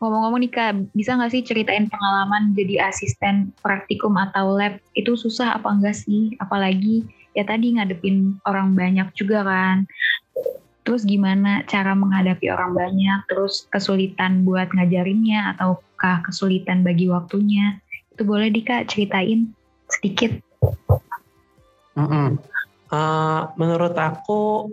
ngomong-ngomong 0.00 0.40
nih 0.40 0.52
kak, 0.52 0.72
bisa 0.96 1.18
nggak 1.18 1.32
sih 1.34 1.42
ceritain 1.44 1.90
pengalaman 1.92 2.56
jadi 2.56 2.88
asisten 2.88 3.52
praktikum 3.60 4.16
atau 4.16 4.56
lab 4.56 4.80
itu 4.96 5.12
susah 5.12 5.60
apa 5.60 5.68
enggak 5.68 6.00
sih? 6.00 6.32
Apalagi 6.40 7.04
ya 7.36 7.44
tadi 7.44 7.76
ngadepin 7.76 8.40
orang 8.48 8.72
banyak 8.72 9.12
juga 9.12 9.44
kan 9.44 9.84
terus 10.84 11.08
gimana 11.08 11.64
cara 11.64 11.96
menghadapi 11.96 12.52
orang 12.52 12.76
banyak, 12.76 13.24
terus 13.26 13.64
kesulitan 13.72 14.44
buat 14.44 14.68
ngajarinnya 14.76 15.56
ataukah 15.56 16.20
kesulitan 16.28 16.84
bagi 16.84 17.08
waktunya. 17.08 17.80
Itu 18.12 18.28
boleh 18.28 18.52
di 18.52 18.60
Kak 18.60 18.92
ceritain 18.92 19.56
sedikit. 19.88 20.36
Mm 21.96 22.06
-mm. 22.06 22.28
Uh, 22.92 23.48
menurut 23.58 23.96
aku 23.96 24.70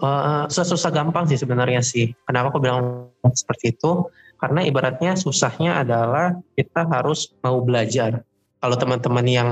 uh, 0.00 0.46
susah 0.48 0.90
gampang 0.90 1.28
sih 1.28 1.38
sebenarnya 1.38 1.82
sih. 1.84 2.14
Kenapa 2.24 2.54
aku 2.54 2.62
bilang 2.62 3.10
seperti 3.34 3.76
itu? 3.76 4.08
Karena 4.40 4.64
ibaratnya 4.64 5.18
susahnya 5.20 5.84
adalah 5.84 6.32
kita 6.56 6.88
harus 6.88 7.36
mau 7.44 7.60
belajar. 7.60 8.24
Kalau 8.60 8.76
teman-teman 8.76 9.26
yang 9.28 9.48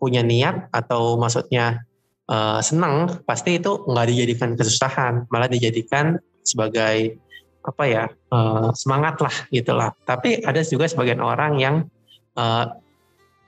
punya 0.00 0.24
niat 0.24 0.68
atau 0.72 1.16
maksudnya 1.20 1.84
uh, 2.30 2.60
senang 2.62 3.20
pasti 3.26 3.58
itu 3.58 3.82
nggak 3.84 4.06
dijadikan 4.14 4.50
kesusahan 4.54 5.26
malah 5.28 5.50
dijadikan 5.50 6.16
sebagai 6.46 7.18
apa 7.60 7.84
ya 7.84 8.04
uh, 8.32 8.72
semangat 8.72 9.20
lah 9.20 9.34
gitulah 9.52 9.92
tapi 10.08 10.40
ada 10.40 10.64
juga 10.64 10.88
sebagian 10.88 11.20
orang 11.20 11.60
yang 11.60 11.76
uh, 12.38 12.72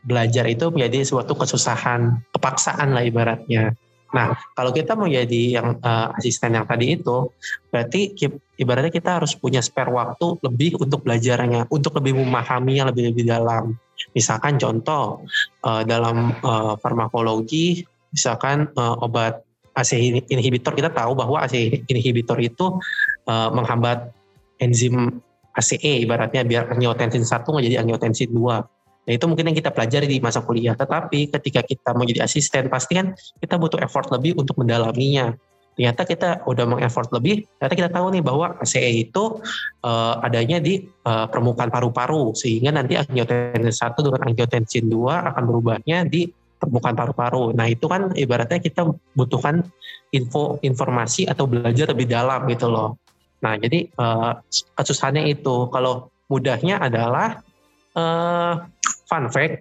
belajar 0.04 0.44
itu 0.50 0.68
menjadi 0.68 1.06
suatu 1.06 1.32
kesusahan 1.32 2.20
kepaksaan 2.34 2.92
lah 2.92 3.06
ibaratnya 3.06 3.72
nah 4.12 4.36
kalau 4.52 4.70
kita 4.76 4.92
mau 4.92 5.08
jadi 5.08 5.42
yang 5.56 5.80
uh, 5.80 6.12
asisten 6.20 6.52
yang 6.52 6.68
tadi 6.68 7.00
itu 7.00 7.32
berarti 7.72 8.12
ibaratnya 8.60 8.92
kita 8.92 9.20
harus 9.20 9.32
punya 9.32 9.64
spare 9.64 9.88
waktu 9.88 10.36
lebih 10.44 10.76
untuk 10.76 11.00
belajarnya 11.02 11.72
untuk 11.72 11.96
lebih 11.96 12.20
memahami 12.20 12.78
yang 12.78 12.92
lebih 12.92 13.12
lebih 13.12 13.24
dalam 13.24 13.72
misalkan 14.12 14.60
contoh 14.60 15.24
uh, 15.64 15.82
dalam 15.88 16.36
uh, 16.44 16.76
farmakologi 16.76 17.88
misalkan 18.12 18.68
uh, 18.76 19.00
obat 19.00 19.40
AC 19.72 19.96
inhibitor 20.28 20.76
kita 20.76 20.92
tahu 20.92 21.16
bahwa 21.16 21.40
AC 21.40 21.56
inhibitor 21.88 22.36
itu 22.36 22.76
uh, 23.24 23.48
menghambat 23.48 24.12
enzim 24.60 25.24
ACE 25.52 25.76
ibaratnya 26.00 26.44
biar 26.48 26.72
angiotensin 26.72 27.24
1 27.28 27.44
menjadi 27.44 27.76
angiotensin 27.84 28.32
2. 28.32 28.81
Nah 29.02 29.12
itu 29.18 29.24
mungkin 29.26 29.50
yang 29.50 29.56
kita 29.58 29.74
pelajari 29.74 30.06
di 30.06 30.18
masa 30.22 30.42
kuliah. 30.46 30.78
Tetapi 30.78 31.34
ketika 31.34 31.60
kita 31.66 31.90
mau 31.94 32.06
jadi 32.06 32.22
asisten 32.22 32.70
pasti 32.70 32.94
kan 32.94 33.14
kita 33.42 33.58
butuh 33.58 33.82
effort 33.82 34.10
lebih 34.14 34.38
untuk 34.38 34.58
mendalaminya. 34.62 35.34
Ternyata 35.72 36.04
kita 36.04 36.30
udah 36.44 36.68
mengeffort 36.68 37.08
lebih, 37.16 37.48
ternyata 37.56 37.74
kita 37.80 37.90
tahu 37.96 38.12
nih 38.12 38.20
bahwa 38.20 38.60
ACE 38.60 39.08
itu 39.08 39.40
uh, 39.80 40.20
adanya 40.20 40.60
di 40.60 40.84
uh, 41.08 41.24
permukaan 41.32 41.72
paru-paru 41.72 42.36
sehingga 42.36 42.76
nanti 42.76 43.00
angiotensin 43.00 43.72
1 43.72 44.04
dengan 44.04 44.20
angiotensin 44.28 44.84
2 44.92 45.32
akan 45.32 45.42
berubahnya 45.48 46.04
di 46.04 46.28
permukaan 46.60 46.92
paru-paru. 46.92 47.56
Nah 47.56 47.72
itu 47.72 47.88
kan 47.88 48.12
ibaratnya 48.12 48.60
kita 48.60 48.84
butuhkan 49.16 49.64
info 50.12 50.60
informasi 50.60 51.24
atau 51.24 51.48
belajar 51.48 51.88
lebih 51.96 52.04
dalam 52.04 52.44
gitu 52.52 52.68
loh. 52.68 53.00
Nah 53.40 53.56
jadi 53.56 53.88
uh, 53.96 54.44
kesusahannya 54.76 55.24
itu 55.32 55.72
kalau 55.72 56.12
mudahnya 56.28 56.84
adalah 56.84 57.40
uh, 57.96 58.60
fun 59.12 59.28
fact 59.28 59.60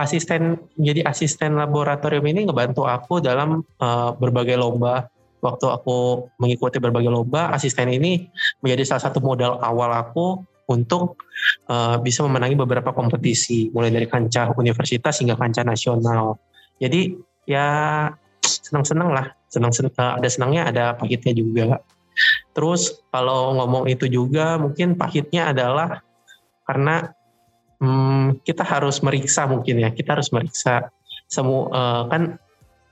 asisten 0.00 0.56
jadi 0.80 1.04
asisten 1.04 1.60
laboratorium 1.60 2.24
ini 2.24 2.48
ngebantu 2.48 2.88
aku 2.88 3.20
dalam 3.20 3.60
uh, 3.76 4.16
berbagai 4.16 4.56
lomba 4.56 5.12
waktu 5.44 5.68
aku 5.68 6.28
mengikuti 6.40 6.80
berbagai 6.80 7.12
lomba 7.12 7.52
asisten 7.52 7.92
ini 7.92 8.32
menjadi 8.64 8.96
salah 8.96 9.12
satu 9.12 9.20
modal 9.20 9.60
awal 9.60 9.92
aku 9.92 10.40
untuk 10.70 11.18
uh, 11.66 11.98
bisa 11.98 12.22
memenangi 12.22 12.54
beberapa 12.54 12.94
kompetisi 12.94 13.68
mulai 13.74 13.90
dari 13.90 14.06
kancah 14.06 14.54
universitas 14.54 15.18
hingga 15.18 15.34
kancah 15.34 15.66
nasional. 15.66 16.38
Jadi 16.78 17.18
ya 17.50 18.06
senang-senang 18.40 19.10
lah, 19.10 19.26
senang, 19.50 19.74
senang 19.74 19.90
uh, 19.98 20.22
ada 20.22 20.28
senangnya 20.30 20.62
ada 20.70 20.84
pahitnya 20.94 21.34
juga. 21.34 21.82
Terus 22.54 23.02
kalau 23.10 23.58
ngomong 23.58 23.90
itu 23.90 24.06
juga 24.06 24.62
mungkin 24.62 24.94
pahitnya 24.94 25.50
adalah 25.50 26.06
karena 26.62 27.10
hmm, 27.80 28.44
kita 28.44 28.62
harus 28.62 29.00
meriksa 29.00 29.48
mungkin 29.48 29.80
ya, 29.82 29.90
kita 29.90 30.14
harus 30.16 30.30
meriksa 30.30 30.92
semua 31.26 31.62
uh, 31.72 32.02
kan 32.06 32.36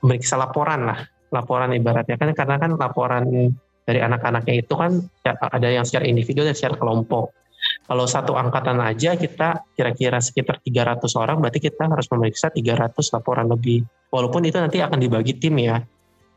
meriksa 0.03 0.35
laporan 0.35 0.89
lah, 0.89 0.99
laporan 1.29 1.71
ibaratnya 1.75 2.17
kan 2.17 2.33
karena 2.33 2.55
kan 2.57 2.71
laporan 2.75 3.53
dari 3.85 3.99
anak-anaknya 4.05 4.65
itu 4.65 4.73
kan 4.77 5.01
ya, 5.25 5.33
ada 5.39 5.67
yang 5.69 5.85
secara 5.85 6.05
individu 6.05 6.45
dan 6.45 6.53
secara 6.53 6.77
kelompok. 6.77 7.33
Kalau 7.59 8.05
satu 8.05 8.37
angkatan 8.37 8.79
aja 8.79 9.17
kita 9.17 9.65
kira-kira 9.75 10.21
sekitar 10.21 10.61
300 10.63 11.03
orang, 11.19 11.41
berarti 11.41 11.59
kita 11.59 11.89
harus 11.89 12.07
memeriksa 12.13 12.47
300 12.53 12.95
laporan 12.95 13.49
lebih. 13.49 13.83
Walaupun 14.13 14.45
itu 14.45 14.61
nanti 14.61 14.79
akan 14.79 14.95
dibagi 14.95 15.35
tim 15.35 15.57
ya. 15.59 15.81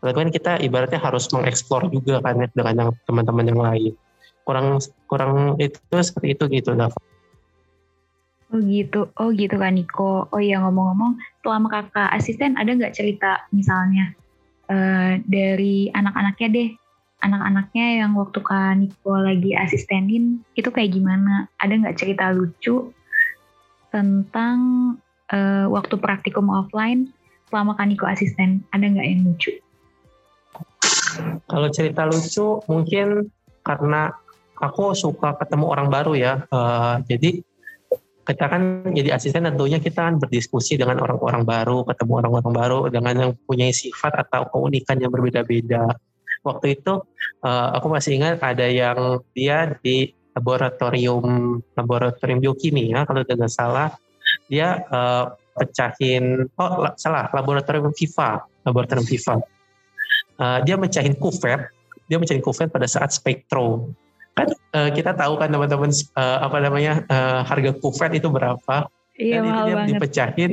Tapi 0.03 0.35
kita 0.35 0.59
ibaratnya 0.59 0.99
harus 0.99 1.31
mengeksplor 1.31 1.87
juga 1.95 2.19
kan 2.19 2.43
ya, 2.43 2.49
dengan 2.51 2.91
teman-teman 3.07 3.45
yang 3.47 3.61
lain. 3.63 3.93
Kurang 4.43 4.83
kurang 5.07 5.61
itu 5.63 5.79
seperti 5.79 6.35
itu 6.35 6.45
gitu, 6.51 6.75
Dava. 6.75 6.99
Oh 8.53 8.61
gitu, 8.61 9.09
oh 9.17 9.33
gitu 9.33 9.57
kan 9.57 9.73
Niko. 9.73 10.29
Oh 10.29 10.41
iya 10.41 10.61
ngomong-ngomong, 10.61 11.17
selama 11.41 11.73
kakak 11.73 12.13
asisten 12.13 12.61
ada 12.61 12.69
nggak 12.69 12.93
cerita 12.93 13.49
misalnya 13.49 14.13
uh, 14.69 15.17
dari 15.25 15.89
anak-anaknya 15.89 16.49
deh 16.53 16.69
anak-anaknya 17.23 18.03
yang 18.03 18.13
waktu 18.19 18.43
Kak 18.43 18.83
Niko 18.83 19.15
lagi 19.15 19.55
asistenin 19.55 20.43
itu 20.59 20.69
kayak 20.69 20.93
gimana? 20.93 21.47
Ada 21.63 21.79
nggak 21.79 21.97
cerita 21.97 22.35
lucu 22.35 22.91
tentang 23.95 24.59
uh, 25.31 25.67
waktu 25.71 25.95
praktikum 26.03 26.51
offline 26.51 27.15
selama 27.49 27.79
Kak 27.79 27.87
Niko 27.89 28.05
asisten? 28.11 28.67
Ada 28.75 28.85
nggak 28.91 29.07
yang 29.07 29.23
lucu? 29.23 29.55
Kalau 31.47 31.69
cerita 31.71 32.03
lucu 32.11 32.59
mungkin 32.67 33.31
karena 33.63 34.11
aku 34.59 34.99
suka 34.99 35.39
ketemu 35.39 35.67
orang 35.71 35.89
baru 35.95 36.13
ya. 36.19 36.43
Uh, 36.51 36.99
jadi 37.07 37.39
kita 38.23 38.47
kan 38.47 38.87
jadi 38.95 39.19
asisten 39.19 39.51
tentunya 39.51 39.83
kita 39.83 40.07
kan 40.07 40.15
berdiskusi 40.23 40.79
dengan 40.79 41.03
orang-orang 41.03 41.43
baru, 41.43 41.83
ketemu 41.83 42.13
orang-orang 42.23 42.53
baru 42.55 42.79
dengan 42.87 43.15
yang 43.19 43.33
punya 43.43 43.67
sifat 43.75 44.15
atau 44.27 44.47
keunikan 44.47 45.03
yang 45.03 45.11
berbeda-beda. 45.11 45.91
Waktu 46.43 46.79
itu 46.79 47.03
uh, 47.43 47.69
aku 47.75 47.87
masih 47.91 48.19
ingat 48.19 48.39
ada 48.43 48.67
yang 48.67 49.23
dia 49.35 49.75
di 49.83 50.15
laboratorium 50.33 51.59
laboratorium 51.77 52.41
biokimia 52.41 53.05
kalau 53.05 53.21
tidak 53.21 53.53
salah 53.53 53.93
dia 54.49 54.81
uh, 54.89 55.37
pecahin 55.53 56.49
oh 56.57 56.89
salah 56.97 57.29
laboratorium 57.31 57.93
FIFA 57.93 58.43
laboratorium 58.67 59.07
FIFA. 59.07 59.35
Uh, 60.39 60.59
dia 60.65 60.75
mecahin 60.79 61.15
kuvet 61.19 61.69
dia 62.11 62.19
mecahin 62.19 62.43
kuvet 62.43 62.71
pada 62.71 62.87
saat 62.91 63.15
spektro 63.15 63.93
kan 64.33 64.49
uh, 64.73 64.91
kita 64.93 65.13
tahu 65.13 65.37
kan 65.37 65.53
teman-teman 65.53 65.93
uh, 66.17 66.39
apa 66.45 66.57
namanya 66.61 67.05
uh, 67.09 67.45
harga 67.45 67.77
kuvet 67.77 68.17
itu 68.17 68.29
berapa 68.33 68.89
iya, 69.21 69.41
dan 69.41 69.43
itu 69.45 69.61
dia 69.69 69.77
dipecahin 69.93 70.53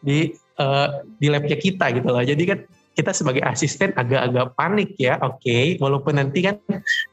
di 0.00 0.32
uh, 0.56 1.04
di 1.20 1.28
labnya 1.28 1.56
kita 1.60 1.92
gitu 1.92 2.08
loh 2.08 2.24
jadi 2.24 2.42
kan 2.44 2.58
kita 2.94 3.10
sebagai 3.10 3.42
asisten 3.42 3.90
agak-agak 3.98 4.54
panik 4.54 4.94
ya, 4.94 5.18
oke, 5.18 5.42
okay. 5.42 5.74
walaupun 5.82 6.14
nanti 6.14 6.46
kan 6.46 6.62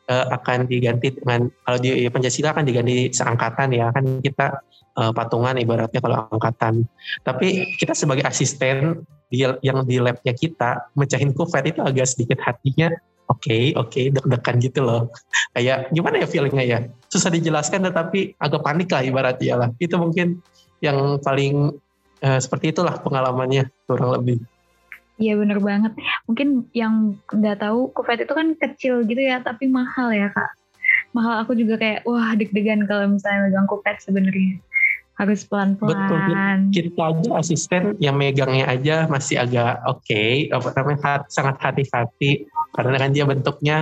uh, 0.07 0.25
akan 0.29 0.69
diganti 0.69 1.09
dengan 1.17 1.49
kalau 1.65 1.77
di 1.81 2.05
Pancasila 2.05 2.53
akan 2.53 2.65
diganti 2.69 3.09
seangkatan 3.09 3.73
ya, 3.73 3.89
kan 3.89 4.21
kita 4.21 4.61
uh, 5.01 5.11
patungan 5.11 5.57
ibaratnya 5.57 5.97
kalau 5.97 6.29
angkatan. 6.29 6.85
Tapi 7.25 7.73
kita 7.81 7.97
sebagai 7.97 8.21
asisten 8.29 9.01
di, 9.33 9.41
yang 9.65 9.81
di 9.81 9.97
labnya 9.97 10.37
kita 10.37 10.93
mecahin 10.93 11.33
kufet 11.33 11.73
itu 11.73 11.81
agak 11.81 12.05
sedikit 12.05 12.37
hatinya 12.45 12.93
oke 13.31 13.39
okay, 13.39 13.71
oke 13.79 13.87
okay, 13.87 14.05
deg-degan 14.11 14.55
gitu 14.59 14.79
loh 14.83 15.07
kayak 15.55 15.87
gimana 15.95 16.19
ya 16.19 16.27
feelingnya 16.27 16.65
ya 16.67 16.79
susah 17.07 17.31
dijelaskan 17.31 17.87
tetapi 17.87 18.35
agak 18.35 18.61
panik 18.61 18.91
lah 18.91 19.01
ibaratnya 19.01 19.55
lah 19.55 19.69
itu 19.79 19.95
mungkin 19.95 20.43
yang 20.83 21.17
paling 21.23 21.79
uh, 22.21 22.39
seperti 22.43 22.75
itulah 22.75 22.99
pengalamannya 22.99 23.71
kurang 23.87 24.19
lebih 24.19 24.43
Iya 25.21 25.37
bener 25.37 25.61
banget. 25.61 25.93
Mungkin 26.25 26.65
yang 26.73 27.13
nggak 27.29 27.61
tahu 27.61 27.93
kufet 27.93 28.25
itu 28.25 28.33
kan 28.33 28.57
kecil 28.57 29.05
gitu 29.05 29.21
ya, 29.21 29.37
tapi 29.45 29.69
mahal 29.69 30.09
ya 30.09 30.33
kak. 30.33 30.49
Mahal 31.13 31.45
aku 31.45 31.53
juga 31.53 31.77
kayak 31.77 32.09
wah 32.09 32.33
deg-degan 32.33 32.89
kalau 32.89 33.05
misalnya 33.05 33.45
megang 33.45 33.69
kufet 33.69 34.01
sebenarnya. 34.01 34.57
Harus 35.21 35.45
pelan-pelan. 35.45 35.93
Betul. 35.93 36.21
Kita 36.73 37.01
aja 37.13 37.29
asisten 37.37 37.83
yang 38.01 38.17
megangnya 38.17 38.65
aja 38.65 39.05
masih 39.05 39.37
agak 39.37 39.77
oke, 39.85 40.01
okay, 40.01 40.49
apa 40.49 40.73
namanya 40.73 41.21
sangat 41.29 41.61
hati-hati 41.61 42.49
karena 42.73 42.95
kan 42.97 43.09
dia 43.13 43.29
bentuknya 43.29 43.77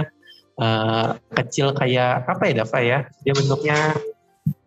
uh, 0.60 1.16
kecil 1.32 1.72
kayak 1.72 2.28
apa 2.28 2.44
ya 2.52 2.54
Dava 2.60 2.80
ya? 2.84 3.00
Dia 3.24 3.34
bentuknya 3.40 3.78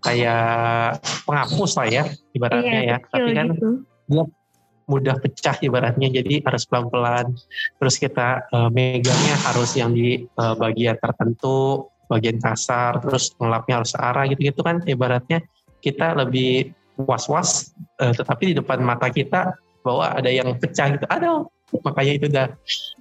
kayak 0.01 1.05
penghapus 1.29 1.73
lah 1.77 1.89
ya 1.93 2.05
ibaratnya 2.33 2.81
iya, 2.81 2.97
ya. 2.97 2.97
Tapi 3.05 3.31
kan 3.37 3.47
gitu. 3.53 3.69
dia 4.09 4.25
mudah 4.89 5.17
pecah 5.21 5.57
ibaratnya 5.61 6.09
jadi 6.09 6.41
harus 6.41 6.65
pelan-pelan. 6.65 7.37
Terus 7.77 8.01
kita 8.01 8.49
uh, 8.49 8.73
megangnya 8.73 9.37
harus 9.45 9.77
yang 9.77 9.93
di 9.93 10.25
uh, 10.41 10.57
bagian 10.57 10.97
tertentu, 10.97 11.93
bagian 12.09 12.41
kasar, 12.41 13.01
terus 13.05 13.37
ngelapnya 13.37 13.85
harus 13.85 13.93
arah 13.93 14.25
gitu-gitu 14.25 14.65
kan 14.65 14.81
ibaratnya 14.89 15.45
kita 15.83 16.15
lebih 16.15 16.71
was-was 16.97 17.75
uh, 17.99 18.15
tetapi 18.15 18.53
di 18.53 18.55
depan 18.57 18.81
mata 18.81 19.11
kita 19.11 19.59
bahwa 19.83 20.15
ada 20.15 20.31
yang 20.31 20.55
pecah 20.57 20.95
gitu. 20.95 21.05
Ada 21.11 21.43
makanya 21.83 22.13
itu 22.15 22.27
udah 22.31 22.47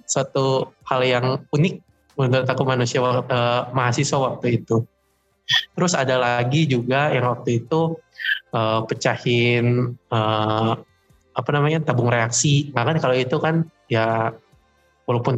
suatu 0.10 0.74
hal 0.89 1.02
yang 1.06 1.26
unik 1.54 1.76
menurut 2.17 2.48
aku 2.50 2.63
manusia 2.65 3.00
uh, 3.00 3.70
mahasiswa 3.72 4.17
waktu 4.17 4.63
itu. 4.63 4.84
Terus 5.76 5.94
ada 5.94 6.17
lagi 6.17 6.65
juga 6.65 7.12
yang 7.12 7.28
waktu 7.28 7.63
itu 7.63 8.00
uh, 8.56 8.82
pecahin 8.88 9.96
uh, 10.10 10.74
apa 11.32 11.50
namanya 11.54 11.84
tabung 11.84 12.12
reaksi. 12.12 12.72
Nah 12.76 12.84
kan 12.84 12.98
kalau 13.00 13.15
itu 13.15 13.38
kan 13.39 13.67
ya 13.91 14.32
walaupun 15.08 15.36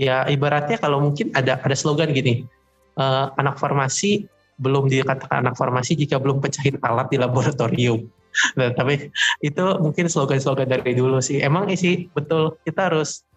ya 0.00 0.24
ibaratnya 0.28 0.80
kalau 0.80 1.04
mungkin 1.04 1.32
ada 1.36 1.60
ada 1.60 1.76
slogan 1.76 2.16
gini 2.16 2.48
uh, 2.96 3.32
anak 3.36 3.60
farmasi 3.60 4.24
belum 4.62 4.86
dikatakan 4.86 5.42
anak 5.42 5.58
farmasi 5.58 5.98
jika 5.98 6.22
belum 6.22 6.38
pecahin 6.38 6.78
alat 6.80 7.10
di 7.10 7.18
laboratorium. 7.18 8.06
Nah, 8.56 8.72
tapi 8.72 9.12
itu 9.44 9.64
mungkin 9.76 10.08
slogan-slogan 10.08 10.64
dari 10.64 10.96
dulu 10.96 11.20
sih. 11.20 11.44
Emang 11.44 11.68
isi 11.68 12.08
betul 12.16 12.56
kita 12.64 12.88
harus 12.88 13.28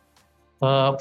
uh, 0.64 0.96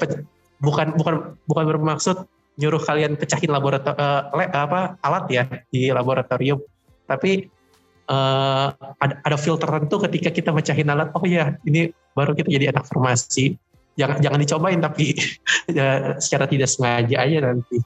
bukan 0.59 0.99
bukan 0.99 1.15
bukan 1.47 1.63
bermaksud 1.63 2.27
nyuruh 2.59 2.83
kalian 2.83 3.15
pecahin 3.15 3.55
laboratorium 3.55 3.95
uh, 3.95 4.51
apa 4.51 4.99
alat 4.99 5.25
ya 5.31 5.43
di 5.71 5.95
laboratorium, 5.95 6.59
tapi 7.07 7.47
uh, 8.11 8.75
ada, 8.99 9.15
ada 9.23 9.37
feel 9.39 9.59
tertentu 9.59 9.95
ketika 10.07 10.29
kita 10.31 10.49
pecahin 10.51 10.91
alat. 10.91 11.11
Oh 11.15 11.23
ya, 11.23 11.55
ini 11.67 11.91
baru 12.15 12.35
kita 12.35 12.51
jadi 12.51 12.75
anak 12.75 12.87
farmasi. 12.87 13.59
Jangan 13.95 14.19
jangan 14.19 14.39
dicobain 14.43 14.81
tapi 14.83 15.15
ya, 15.71 16.19
secara 16.19 16.51
tidak 16.51 16.67
sengaja 16.67 17.15
aja 17.15 17.37
nanti. 17.51 17.79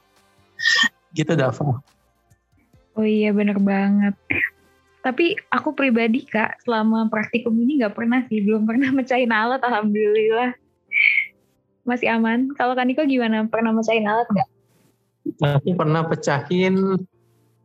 Gitu 1.14 1.34
Dava. 1.34 1.82
Oh 2.98 3.06
iya 3.06 3.30
bener 3.36 3.58
banget. 3.62 4.16
Tapi 5.00 5.38
aku 5.48 5.72
pribadi 5.74 6.28
kak 6.28 6.60
selama 6.64 7.08
praktikum 7.08 7.56
ini 7.56 7.80
nggak 7.84 7.96
pernah 7.96 8.26
sih 8.28 8.44
belum 8.44 8.68
pernah 8.68 8.90
mecahin 8.98 9.32
alat 9.32 9.62
alhamdulillah 9.64 10.54
masih 11.88 12.08
aman. 12.14 12.54
Kalau 12.54 12.78
Kaniko 12.78 13.02
gimana? 13.08 13.48
Pernah 13.50 13.74
mecahin 13.74 14.06
alat 14.06 14.28
nggak? 14.30 14.50
Aku 15.60 15.74
pernah 15.78 16.06
pecahin 16.06 16.76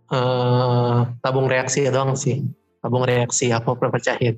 uh, 0.08 0.98
tabung 1.20 1.48
reaksi 1.50 1.84
doang 1.88 2.16
sih. 2.16 2.44
Tabung 2.80 3.04
reaksi 3.04 3.52
aku 3.52 3.76
pernah 3.76 3.92
pecahin. 3.96 4.36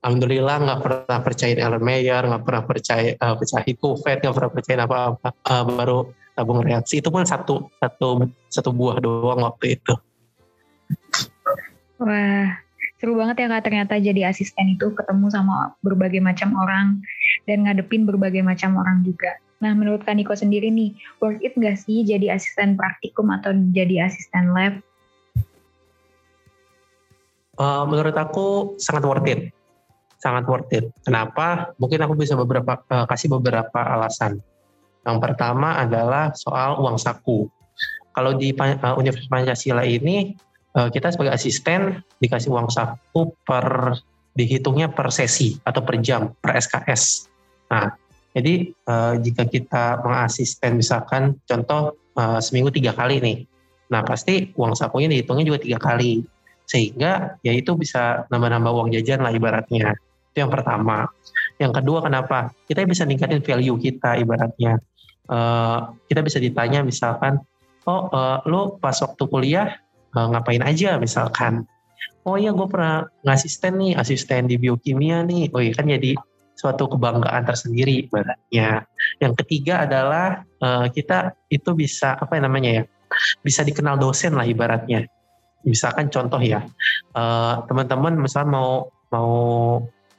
Alhamdulillah 0.00 0.56
nggak 0.64 0.80
pernah 0.80 1.18
percayain 1.20 1.60
Erlenmeyer, 1.60 2.24
nggak 2.24 2.42
pernah 2.48 2.62
percaya 2.64 3.12
uh, 3.20 3.36
pecahin 3.36 3.76
kuvet, 3.76 4.18
nggak 4.24 4.36
pernah 4.36 4.50
percayain 4.50 4.82
apa-apa. 4.88 5.28
Uh, 5.44 5.64
baru 5.68 5.98
tabung 6.32 6.64
reaksi 6.64 7.04
itu 7.04 7.12
pun 7.12 7.28
satu 7.28 7.68
satu 7.76 8.24
satu 8.48 8.70
buah 8.72 8.96
doang 8.96 9.44
waktu 9.44 9.76
itu. 9.76 9.92
Wah, 12.00 12.48
seru 12.96 13.16
banget 13.16 13.44
ya 13.44 13.46
kak 13.48 13.64
ternyata 13.64 13.94
jadi 13.96 14.32
asisten 14.32 14.76
itu 14.76 14.92
ketemu 14.92 15.28
sama 15.32 15.76
berbagai 15.84 16.20
macam 16.20 16.52
orang 16.56 17.00
dan 17.44 17.64
ngadepin 17.68 18.04
berbagai 18.04 18.40
macam 18.44 18.76
orang 18.76 19.04
juga. 19.04 19.36
Nah 19.60 19.76
menurut 19.76 20.04
Kaniko 20.04 20.32
sendiri 20.32 20.72
nih, 20.72 20.96
worth 21.20 21.40
it 21.44 21.52
nggak 21.52 21.76
sih 21.76 22.00
jadi 22.04 22.32
asisten 22.36 22.80
praktikum 22.80 23.28
atau 23.28 23.52
jadi 23.52 24.08
asisten 24.08 24.56
lab? 24.56 24.80
Uh, 27.60 27.84
menurut 27.84 28.16
aku 28.16 28.76
sangat 28.80 29.04
worth 29.04 29.28
it, 29.28 29.52
sangat 30.16 30.48
worth 30.48 30.72
it. 30.72 30.88
Kenapa? 31.04 31.76
Mungkin 31.76 32.00
aku 32.00 32.16
bisa 32.16 32.32
beberapa 32.32 32.80
uh, 32.88 33.04
kasih 33.04 33.36
beberapa 33.36 33.84
alasan. 33.84 34.40
Yang 35.04 35.18
pertama 35.20 35.76
adalah 35.76 36.32
soal 36.32 36.80
uang 36.80 36.96
saku. 36.96 37.44
Kalau 38.16 38.32
di 38.32 38.56
uh, 38.56 38.96
Universitas 38.96 39.28
Pancasila 39.28 39.84
ini 39.84 40.32
kita 40.70 41.10
sebagai 41.10 41.34
asisten 41.34 41.98
dikasih 42.22 42.54
uang 42.54 42.70
saku 42.70 43.34
per 43.42 43.98
dihitungnya 44.30 44.94
per 44.94 45.10
sesi 45.10 45.58
atau 45.66 45.82
per 45.82 45.98
jam 45.98 46.30
per 46.38 46.54
SKS. 46.56 47.26
Nah, 47.74 47.90
jadi 48.30 48.70
uh, 48.86 49.14
jika 49.18 49.46
kita 49.46 49.98
mengasisten 50.06 50.78
misalkan 50.78 51.38
contoh 51.46 51.98
uh, 52.14 52.38
seminggu 52.38 52.70
tiga 52.70 52.94
kali 52.94 53.18
nih, 53.18 53.38
nah 53.90 54.06
pasti 54.06 54.54
uang 54.54 54.78
sakunya 54.78 55.10
dihitungnya 55.10 55.46
juga 55.50 55.58
tiga 55.58 55.78
kali, 55.82 56.22
sehingga 56.66 57.42
ya 57.42 57.50
itu 57.50 57.74
bisa 57.74 58.26
nambah-nambah 58.30 58.70
uang 58.70 58.88
jajan 58.94 59.26
lah 59.26 59.34
ibaratnya. 59.34 59.98
Itu 60.30 60.46
yang 60.46 60.52
pertama. 60.54 61.10
Yang 61.58 61.82
kedua 61.82 62.06
kenapa? 62.06 62.54
Kita 62.70 62.86
bisa 62.86 63.02
ningkatin 63.02 63.42
value 63.42 63.78
kita 63.82 64.14
ibaratnya. 64.22 64.78
Uh, 65.26 65.94
kita 66.06 66.22
bisa 66.22 66.38
ditanya 66.38 66.86
misalkan, 66.86 67.42
oh 67.86 68.06
lo 68.46 68.78
pas 68.78 68.94
waktu 69.02 69.24
kuliah 69.26 69.74
uh, 70.16 70.26
ngapain 70.30 70.62
aja 70.64 70.96
misalkan. 70.96 71.66
Oh 72.24 72.36
iya 72.36 72.52
gue 72.52 72.68
pernah 72.68 73.08
ngasisten 73.24 73.80
nih, 73.80 73.92
asisten 73.96 74.44
di 74.50 74.60
biokimia 74.60 75.24
nih. 75.24 75.48
Oh 75.56 75.60
iya 75.60 75.72
kan 75.72 75.88
jadi 75.88 76.14
suatu 76.60 76.92
kebanggaan 76.92 77.48
tersendiri 77.48 78.04
ibaratnya. 78.04 78.84
Yang 79.16 79.32
ketiga 79.44 79.88
adalah 79.88 80.44
uh, 80.60 80.86
kita 80.92 81.32
itu 81.48 81.72
bisa 81.72 82.20
apa 82.20 82.36
namanya 82.36 82.82
ya? 82.82 82.84
Bisa 83.40 83.64
dikenal 83.64 83.96
dosen 83.96 84.36
lah 84.36 84.44
ibaratnya. 84.44 85.08
Misalkan 85.64 86.12
contoh 86.12 86.40
ya, 86.40 86.64
uh, 87.16 87.64
teman-teman 87.64 88.16
misal 88.20 88.44
mau 88.48 88.92
mau 89.12 89.32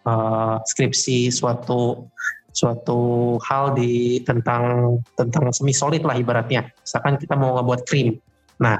uh, 0.06 0.58
skripsi 0.65 1.30
suatu 1.30 2.10
suatu 2.51 3.38
hal 3.47 3.73
di 3.73 4.19
tentang 4.27 4.97
tentang 5.15 5.49
semi 5.56 5.71
solid 5.71 6.04
lah 6.04 6.17
ibaratnya. 6.17 6.67
Misalkan 6.84 7.15
kita 7.21 7.38
mau 7.38 7.58
ngebuat 7.58 7.82
krim. 7.88 8.19
Nah, 8.62 8.77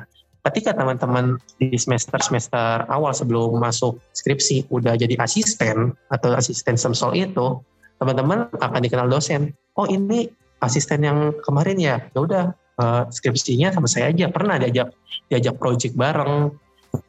ketika 0.50 0.74
teman-teman 0.74 1.38
di 1.62 1.78
semester-semester 1.78 2.90
awal 2.90 3.14
sebelum 3.14 3.62
masuk 3.62 4.02
skripsi 4.18 4.70
udah 4.74 4.98
jadi 4.98 5.14
asisten 5.22 5.94
atau 6.10 6.34
asisten 6.34 6.76
semsol 6.78 7.14
itu, 7.14 7.62
teman-teman 8.02 8.50
akan 8.58 8.82
dikenal 8.82 9.06
dosen. 9.06 9.54
Oh 9.78 9.86
ini 9.86 10.26
asisten 10.66 11.06
yang 11.06 11.34
kemarin 11.46 11.78
ya, 11.78 11.96
ya 12.14 12.20
udah 12.20 12.44
uh, 12.82 13.04
skripsinya 13.14 13.70
sama 13.70 13.86
saya 13.86 14.10
aja. 14.10 14.34
Pernah 14.34 14.58
diajak 14.58 14.94
diajak 15.30 15.56
project 15.62 15.94
bareng, 15.94 16.58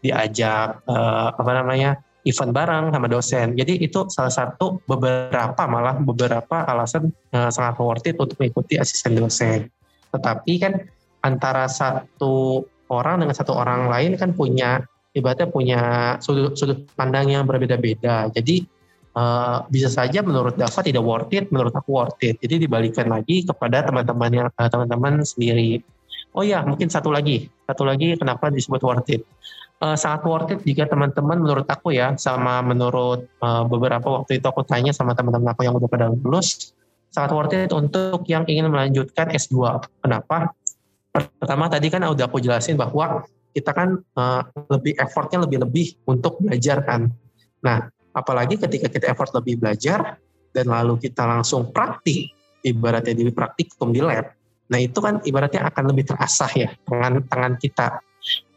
diajak 0.04 0.84
uh, 0.84 1.32
apa 1.32 1.52
namanya 1.56 1.96
event 2.28 2.52
bareng 2.54 2.84
sama 2.92 3.08
dosen. 3.08 3.56
Jadi 3.56 3.82
itu 3.82 4.06
salah 4.12 4.30
satu 4.30 4.78
beberapa 4.84 5.62
malah 5.66 5.98
beberapa 5.98 6.68
alasan 6.68 7.10
uh, 7.32 7.48
sangat 7.48 7.80
worth 7.80 8.06
it 8.06 8.16
untuk 8.20 8.36
mengikuti 8.38 8.76
asisten 8.76 9.16
dosen. 9.16 9.72
Tetapi 10.12 10.52
kan 10.60 10.86
antara 11.24 11.66
satu 11.70 12.66
orang 12.92 13.24
dengan 13.24 13.32
satu 13.32 13.56
orang 13.56 13.88
lain 13.88 14.20
kan 14.20 14.36
punya 14.36 14.84
ibaratnya 15.16 15.48
punya 15.48 15.80
sudut 16.20 16.56
sudut 16.56 16.84
pandang 16.96 17.32
yang 17.32 17.44
berbeda-beda. 17.48 18.28
Jadi 18.32 18.64
uh, 19.16 19.64
bisa 19.68 19.88
saja 19.92 20.24
menurut 20.24 20.56
Dava 20.56 20.80
tidak 20.80 21.04
worth 21.04 21.32
it, 21.32 21.48
menurut 21.52 21.72
aku 21.72 21.90
worth 21.92 22.20
it. 22.24 22.40
Jadi 22.40 22.68
dibalikan 22.68 23.08
lagi 23.12 23.44
kepada 23.44 23.84
teman-teman 23.88 24.30
yang 24.32 24.48
uh, 24.48 24.68
teman-teman 24.68 25.24
sendiri. 25.24 25.80
Oh 26.32 26.40
ya, 26.40 26.64
mungkin 26.64 26.88
satu 26.88 27.12
lagi, 27.12 27.52
satu 27.68 27.84
lagi 27.84 28.16
kenapa 28.16 28.48
disebut 28.48 28.80
worth 28.80 29.10
it. 29.12 29.22
Uh, 29.82 29.98
sangat 29.98 30.22
worth 30.24 30.48
it 30.54 30.60
jika 30.62 30.86
teman-teman 30.88 31.42
menurut 31.42 31.68
aku 31.68 31.92
ya, 31.92 32.16
sama 32.16 32.64
menurut 32.64 33.28
uh, 33.44 33.66
beberapa 33.68 34.22
waktu 34.22 34.40
itu 34.40 34.46
aku 34.48 34.64
tanya 34.64 34.96
sama 34.96 35.12
teman-teman 35.12 35.52
aku 35.52 35.68
yang 35.68 35.76
udah 35.76 35.90
pada 35.90 36.08
lulus, 36.08 36.72
sangat 37.12 37.30
worth 37.36 37.52
it 37.52 37.70
untuk 37.74 38.24
yang 38.30 38.48
ingin 38.48 38.72
melanjutkan 38.72 39.28
S2. 39.28 39.84
Kenapa? 40.00 40.56
Pertama 41.12 41.68
tadi 41.68 41.92
kan 41.92 42.00
udah 42.08 42.26
aku 42.26 42.40
jelasin 42.40 42.80
bahwa 42.80 43.22
kita 43.52 43.70
kan 43.76 44.00
uh, 44.16 44.42
lebih 44.72 44.96
effortnya 44.96 45.44
lebih 45.44 45.60
lebih 45.60 45.86
untuk 46.08 46.40
belajar 46.40 46.80
kan. 46.82 47.12
Nah, 47.60 47.84
apalagi 48.16 48.56
ketika 48.56 48.88
kita 48.88 49.12
effort 49.12 49.32
lebih 49.36 49.60
belajar 49.60 50.16
dan 50.56 50.66
lalu 50.68 50.96
kita 51.00 51.24
langsung 51.28 51.68
praktik, 51.72 52.32
ibaratnya 52.64 53.12
di 53.12 53.28
praktikum 53.28 53.92
di 53.92 54.00
lab. 54.00 54.32
Nah 54.72 54.78
itu 54.80 54.98
kan 55.04 55.20
ibaratnya 55.20 55.68
akan 55.68 55.84
lebih 55.92 56.08
terasah 56.08 56.52
ya 56.56 56.70
tangan 56.88 57.28
tangan 57.28 57.54
kita. 57.60 58.00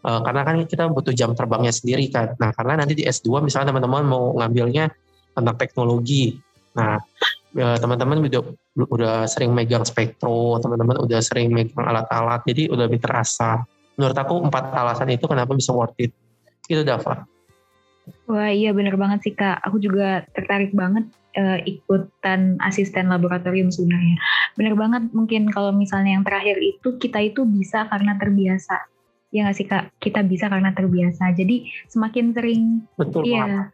Uh, 0.05 0.21
karena 0.21 0.41
kan 0.45 0.55
kita 0.69 0.83
butuh 0.87 1.11
jam 1.11 1.33
terbangnya 1.33 1.73
sendiri 1.73 2.07
kan. 2.13 2.37
Nah 2.39 2.53
karena 2.55 2.85
nanti 2.85 2.93
di 2.93 3.03
S2 3.03 3.43
misalnya 3.43 3.73
teman-teman 3.73 4.05
mau 4.05 4.31
ngambilnya 4.37 4.93
tentang 5.35 5.57
teknologi. 5.59 6.39
Nah 6.75 6.99
Ya, 7.55 7.79
teman-teman 7.79 8.19
udah 8.19 8.43
udah 8.75 9.15
sering 9.31 9.55
megang 9.55 9.87
spektro, 9.87 10.59
teman-teman 10.59 10.99
udah 11.07 11.23
sering 11.23 11.55
megang 11.55 11.87
alat-alat, 11.87 12.43
jadi 12.43 12.67
udah 12.67 12.83
lebih 12.83 12.99
terasa. 12.99 13.63
Menurut 13.95 14.17
aku 14.19 14.43
empat 14.43 14.75
alasan 14.75 15.07
itu 15.15 15.23
kenapa 15.23 15.55
bisa 15.55 15.71
worth 15.71 15.95
it. 15.95 16.11
Itu 16.67 16.83
Dava. 16.83 17.23
Wah 18.27 18.51
iya 18.51 18.75
bener 18.75 18.99
banget 18.99 19.23
sih 19.23 19.33
kak. 19.39 19.63
Aku 19.63 19.79
juga 19.79 20.27
tertarik 20.35 20.75
banget 20.75 21.07
uh, 21.39 21.63
ikutan 21.63 22.59
asisten 22.59 23.07
laboratorium 23.07 23.71
sebenarnya. 23.71 24.19
Bener 24.59 24.75
banget 24.75 25.15
mungkin 25.15 25.47
kalau 25.47 25.71
misalnya 25.71 26.19
yang 26.19 26.27
terakhir 26.27 26.59
itu 26.59 26.99
kita 26.99 27.23
itu 27.23 27.47
bisa 27.47 27.87
karena 27.87 28.19
terbiasa. 28.19 28.83
Ya 29.31 29.47
nggak 29.47 29.55
sih 29.55 29.67
kak, 29.71 29.95
kita 30.03 30.27
bisa 30.27 30.51
karena 30.51 30.75
terbiasa. 30.75 31.31
Jadi 31.31 31.71
semakin 31.87 32.35
sering, 32.35 32.83
Betul 32.99 33.31
iya. 33.31 33.71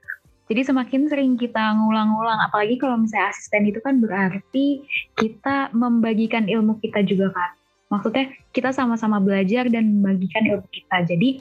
Jadi 0.51 0.67
semakin 0.67 1.07
sering 1.07 1.39
kita 1.39 1.79
ngulang-ngulang, 1.79 2.43
apalagi 2.43 2.75
kalau 2.75 2.99
misalnya 2.99 3.31
asisten 3.31 3.71
itu 3.71 3.79
kan 3.79 4.03
berarti 4.03 4.83
kita 5.15 5.71
membagikan 5.71 6.43
ilmu 6.43 6.75
kita 6.83 7.07
juga 7.07 7.31
kan. 7.31 7.55
Maksudnya 7.87 8.35
kita 8.51 8.75
sama-sama 8.75 9.23
belajar 9.23 9.71
dan 9.71 10.03
membagikan 10.03 10.43
ilmu 10.43 10.67
kita. 10.67 11.07
Jadi 11.07 11.39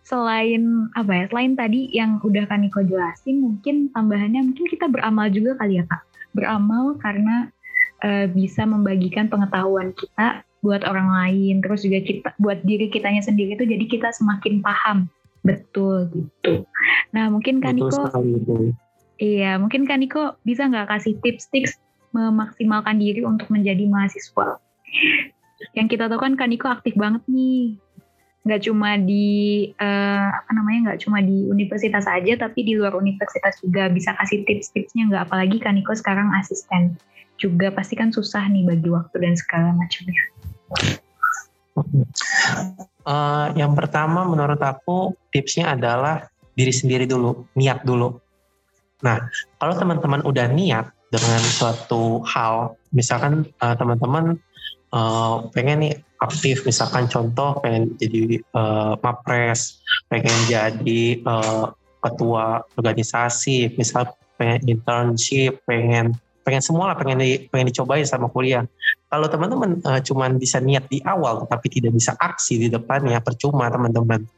selain 0.00 0.88
apa 0.96 1.12
ya, 1.12 1.24
selain 1.28 1.52
tadi 1.52 1.92
yang 1.92 2.16
udah 2.24 2.48
kan 2.48 2.64
Niko 2.64 2.80
jelasin, 2.80 3.44
mungkin 3.44 3.92
tambahannya 3.92 4.40
mungkin 4.40 4.72
kita 4.72 4.88
beramal 4.88 5.28
juga 5.28 5.60
kali 5.60 5.76
ya 5.76 5.84
kak. 5.84 6.00
Beramal 6.32 6.96
karena 6.96 7.52
eh, 8.00 8.24
bisa 8.24 8.64
membagikan 8.64 9.28
pengetahuan 9.28 9.92
kita 9.92 10.48
buat 10.64 10.80
orang 10.88 11.12
lain, 11.12 11.60
terus 11.60 11.84
juga 11.84 12.00
kita 12.00 12.32
buat 12.40 12.64
diri 12.64 12.88
kitanya 12.88 13.20
sendiri 13.20 13.52
itu 13.60 13.68
jadi 13.68 13.84
kita 13.84 14.08
semakin 14.16 14.64
paham 14.64 15.12
betul 15.40 16.08
gitu. 16.12 16.68
Nah 17.10 17.26
mungkin 17.30 17.58
kan 17.58 17.74
Niko. 17.74 18.06
Iya, 19.20 19.60
mungkin 19.60 19.84
kan 19.84 20.00
Niko 20.00 20.40
bisa 20.46 20.64
nggak 20.64 20.88
kasih 20.88 21.18
tips-tips 21.20 21.76
memaksimalkan 22.10 22.98
diri 22.98 23.22
untuk 23.22 23.50
menjadi 23.50 23.86
mahasiswa? 23.86 24.58
Yang 25.76 25.86
kita 25.96 26.08
tahu 26.10 26.20
kan 26.20 26.34
Kaniko 26.34 26.66
aktif 26.72 26.96
banget 26.96 27.22
nih. 27.30 27.78
Nggak 28.40 28.60
cuma 28.64 28.96
di, 28.96 29.68
eh, 29.76 30.28
apa 30.32 30.50
namanya, 30.56 30.90
nggak 30.90 31.00
cuma 31.04 31.20
di 31.20 31.44
universitas 31.46 32.08
aja, 32.08 32.40
tapi 32.40 32.64
di 32.64 32.72
luar 32.72 32.96
universitas 32.96 33.60
juga 33.60 33.92
bisa 33.92 34.16
kasih 34.16 34.42
tips-tipsnya 34.48 35.12
nggak? 35.12 35.22
Apalagi 35.28 35.60
Kaniko 35.60 35.92
sekarang 35.92 36.32
asisten. 36.40 36.96
Juga 37.36 37.72
pasti 37.72 37.96
kan 37.96 38.12
susah 38.12 38.48
nih 38.48 38.64
bagi 38.64 38.88
waktu 38.88 39.16
dan 39.20 39.34
segala 39.36 39.76
macamnya. 39.76 40.24
Eh, 43.00 43.46
yang 43.56 43.72
pertama 43.76 44.24
menurut 44.24 44.60
aku 44.60 45.16
tipsnya 45.32 45.76
adalah 45.76 46.28
diri 46.60 46.72
sendiri 46.76 47.04
dulu, 47.08 47.48
niat 47.56 47.80
dulu. 47.88 48.12
Nah, 49.00 49.16
kalau 49.56 49.74
teman-teman 49.80 50.20
udah 50.28 50.52
niat 50.52 50.92
dengan 51.08 51.40
suatu 51.40 52.20
hal, 52.28 52.76
misalkan 52.92 53.48
eh, 53.48 53.74
teman-teman 53.80 54.36
eh, 54.92 55.36
pengen 55.56 55.78
nih 55.88 55.94
aktif, 56.20 56.68
misalkan 56.68 57.08
contoh 57.08 57.56
pengen 57.64 57.96
jadi 57.96 58.44
eh, 58.44 58.92
mapres, 59.00 59.80
pengen 60.12 60.36
jadi 60.52 61.02
eh, 61.16 61.66
ketua 62.04 62.60
organisasi, 62.76 63.76
misal 63.80 64.12
pengen 64.36 64.60
internship, 64.68 65.64
pengen 65.64 66.12
pengen 66.40 66.64
semua 66.64 66.92
lah, 66.92 66.96
pengen 66.96 67.20
di, 67.20 67.46
pengen 67.48 67.68
dicobain 67.72 68.04
sama 68.04 68.28
kuliah. 68.32 68.64
Kalau 69.08 69.26
teman-teman 69.32 69.80
eh, 69.80 70.00
cuman 70.04 70.36
bisa 70.36 70.60
niat 70.60 70.88
di 70.92 71.00
awal, 71.08 71.48
tapi 71.48 71.72
tidak 71.72 71.96
bisa 71.96 72.12
aksi 72.20 72.60
di 72.60 72.68
depannya, 72.68 73.20
percuma 73.24 73.72
teman-teman. 73.72 74.28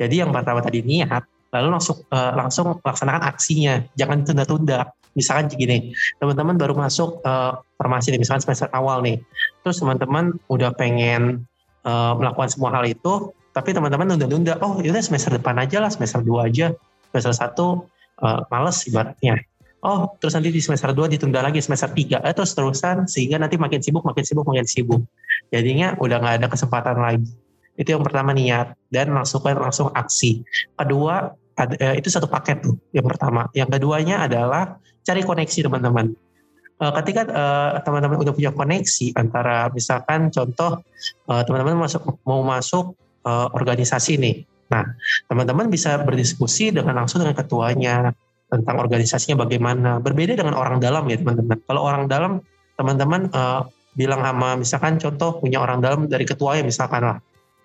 Jadi 0.00 0.24
yang 0.24 0.34
pertama 0.34 0.58
tadi 0.64 0.80
niat, 0.82 1.22
lalu 1.52 1.68
langsung 1.72 1.96
eh, 2.08 2.32
langsung 2.36 2.66
laksanakan 2.84 3.22
aksinya, 3.24 3.80
jangan 3.96 4.24
tunda-tunda. 4.24 4.92
Misalkan 5.16 5.50
gini, 5.50 5.96
teman-teman 6.20 6.54
baru 6.60 6.76
masuk 6.76 7.24
eh, 7.24 7.52
farmasi 7.80 8.14
nih, 8.14 8.20
misalkan 8.20 8.44
semester 8.44 8.68
awal 8.76 9.00
nih, 9.00 9.18
terus 9.64 9.80
teman-teman 9.80 10.36
udah 10.52 10.70
pengen 10.76 11.48
eh, 11.84 12.12
melakukan 12.16 12.52
semua 12.52 12.74
hal 12.76 12.84
itu, 12.84 13.32
tapi 13.56 13.74
teman-teman 13.74 14.14
nunda-nunda, 14.14 14.60
oh 14.62 14.78
yaudah 14.78 15.02
semester 15.02 15.34
depan 15.34 15.56
aja 15.58 15.82
lah, 15.82 15.90
semester 15.90 16.22
2 16.22 16.46
aja, 16.46 16.70
semester 17.10 17.34
1 17.34 18.24
eh, 18.24 18.40
males 18.52 18.78
ibaratnya. 18.86 19.36
Oh, 19.78 20.10
terus 20.18 20.34
nanti 20.34 20.50
di 20.50 20.58
semester 20.58 20.90
2 20.90 21.06
ditunda 21.06 21.38
lagi 21.38 21.62
semester 21.62 21.94
3, 21.94 22.18
eh, 22.26 22.34
terus 22.34 22.50
terusan 22.52 23.06
sehingga 23.06 23.38
nanti 23.38 23.54
makin 23.54 23.78
sibuk, 23.78 24.02
makin 24.02 24.26
sibuk, 24.26 24.42
makin 24.42 24.66
sibuk. 24.66 25.02
Jadinya 25.54 25.94
udah 26.02 26.18
nggak 26.18 26.34
ada 26.42 26.48
kesempatan 26.50 26.98
lagi. 26.98 27.30
Itu 27.78 27.94
yang 27.94 28.02
pertama 28.02 28.34
niat 28.34 28.74
dan 28.90 29.14
langsung 29.14 29.40
langsung 29.46 29.88
aksi. 29.94 30.42
Kedua 30.74 31.30
ada, 31.54 31.74
eh, 31.78 31.94
itu 32.02 32.10
satu 32.10 32.26
paket 32.26 32.66
tuh 32.66 32.74
yang 32.90 33.06
pertama. 33.06 33.46
Yang 33.54 33.78
keduanya 33.78 34.26
adalah 34.26 34.82
cari 35.06 35.22
koneksi 35.22 35.70
teman-teman. 35.70 36.10
Eh, 36.78 36.92
ketika 37.02 37.22
eh, 37.26 37.70
teman-teman 37.86 38.18
udah 38.18 38.34
punya 38.34 38.50
koneksi 38.50 39.14
antara 39.14 39.70
misalkan 39.70 40.30
contoh 40.34 40.82
teman-teman 41.26 41.86
masuk 41.86 42.18
mau 42.26 42.42
masuk 42.42 42.98
eh, 43.26 43.48
organisasi 43.54 44.18
nih. 44.18 44.36
Nah, 44.68 44.84
teman-teman 45.32 45.72
bisa 45.72 45.96
berdiskusi 46.04 46.68
dengan 46.68 46.92
langsung 47.00 47.24
dengan 47.24 47.38
ketuanya 47.40 48.12
tentang 48.52 48.76
organisasinya 48.80 49.48
bagaimana. 49.48 49.96
Berbeda 50.00 50.36
dengan 50.36 50.56
orang 50.56 50.76
dalam 50.76 51.08
ya 51.08 51.16
teman-teman. 51.20 51.56
Kalau 51.64 51.82
orang 51.84 52.04
dalam 52.10 52.32
teman-teman 52.76 53.32
eh, 53.32 53.60
bilang 53.98 54.22
sama 54.22 54.54
misalkan 54.54 54.94
contoh 55.02 55.42
punya 55.42 55.58
orang 55.58 55.82
dalam 55.82 56.06
dari 56.06 56.22
ketuanya 56.22 56.62
misalkan 56.62 57.02
lah. 57.02 57.18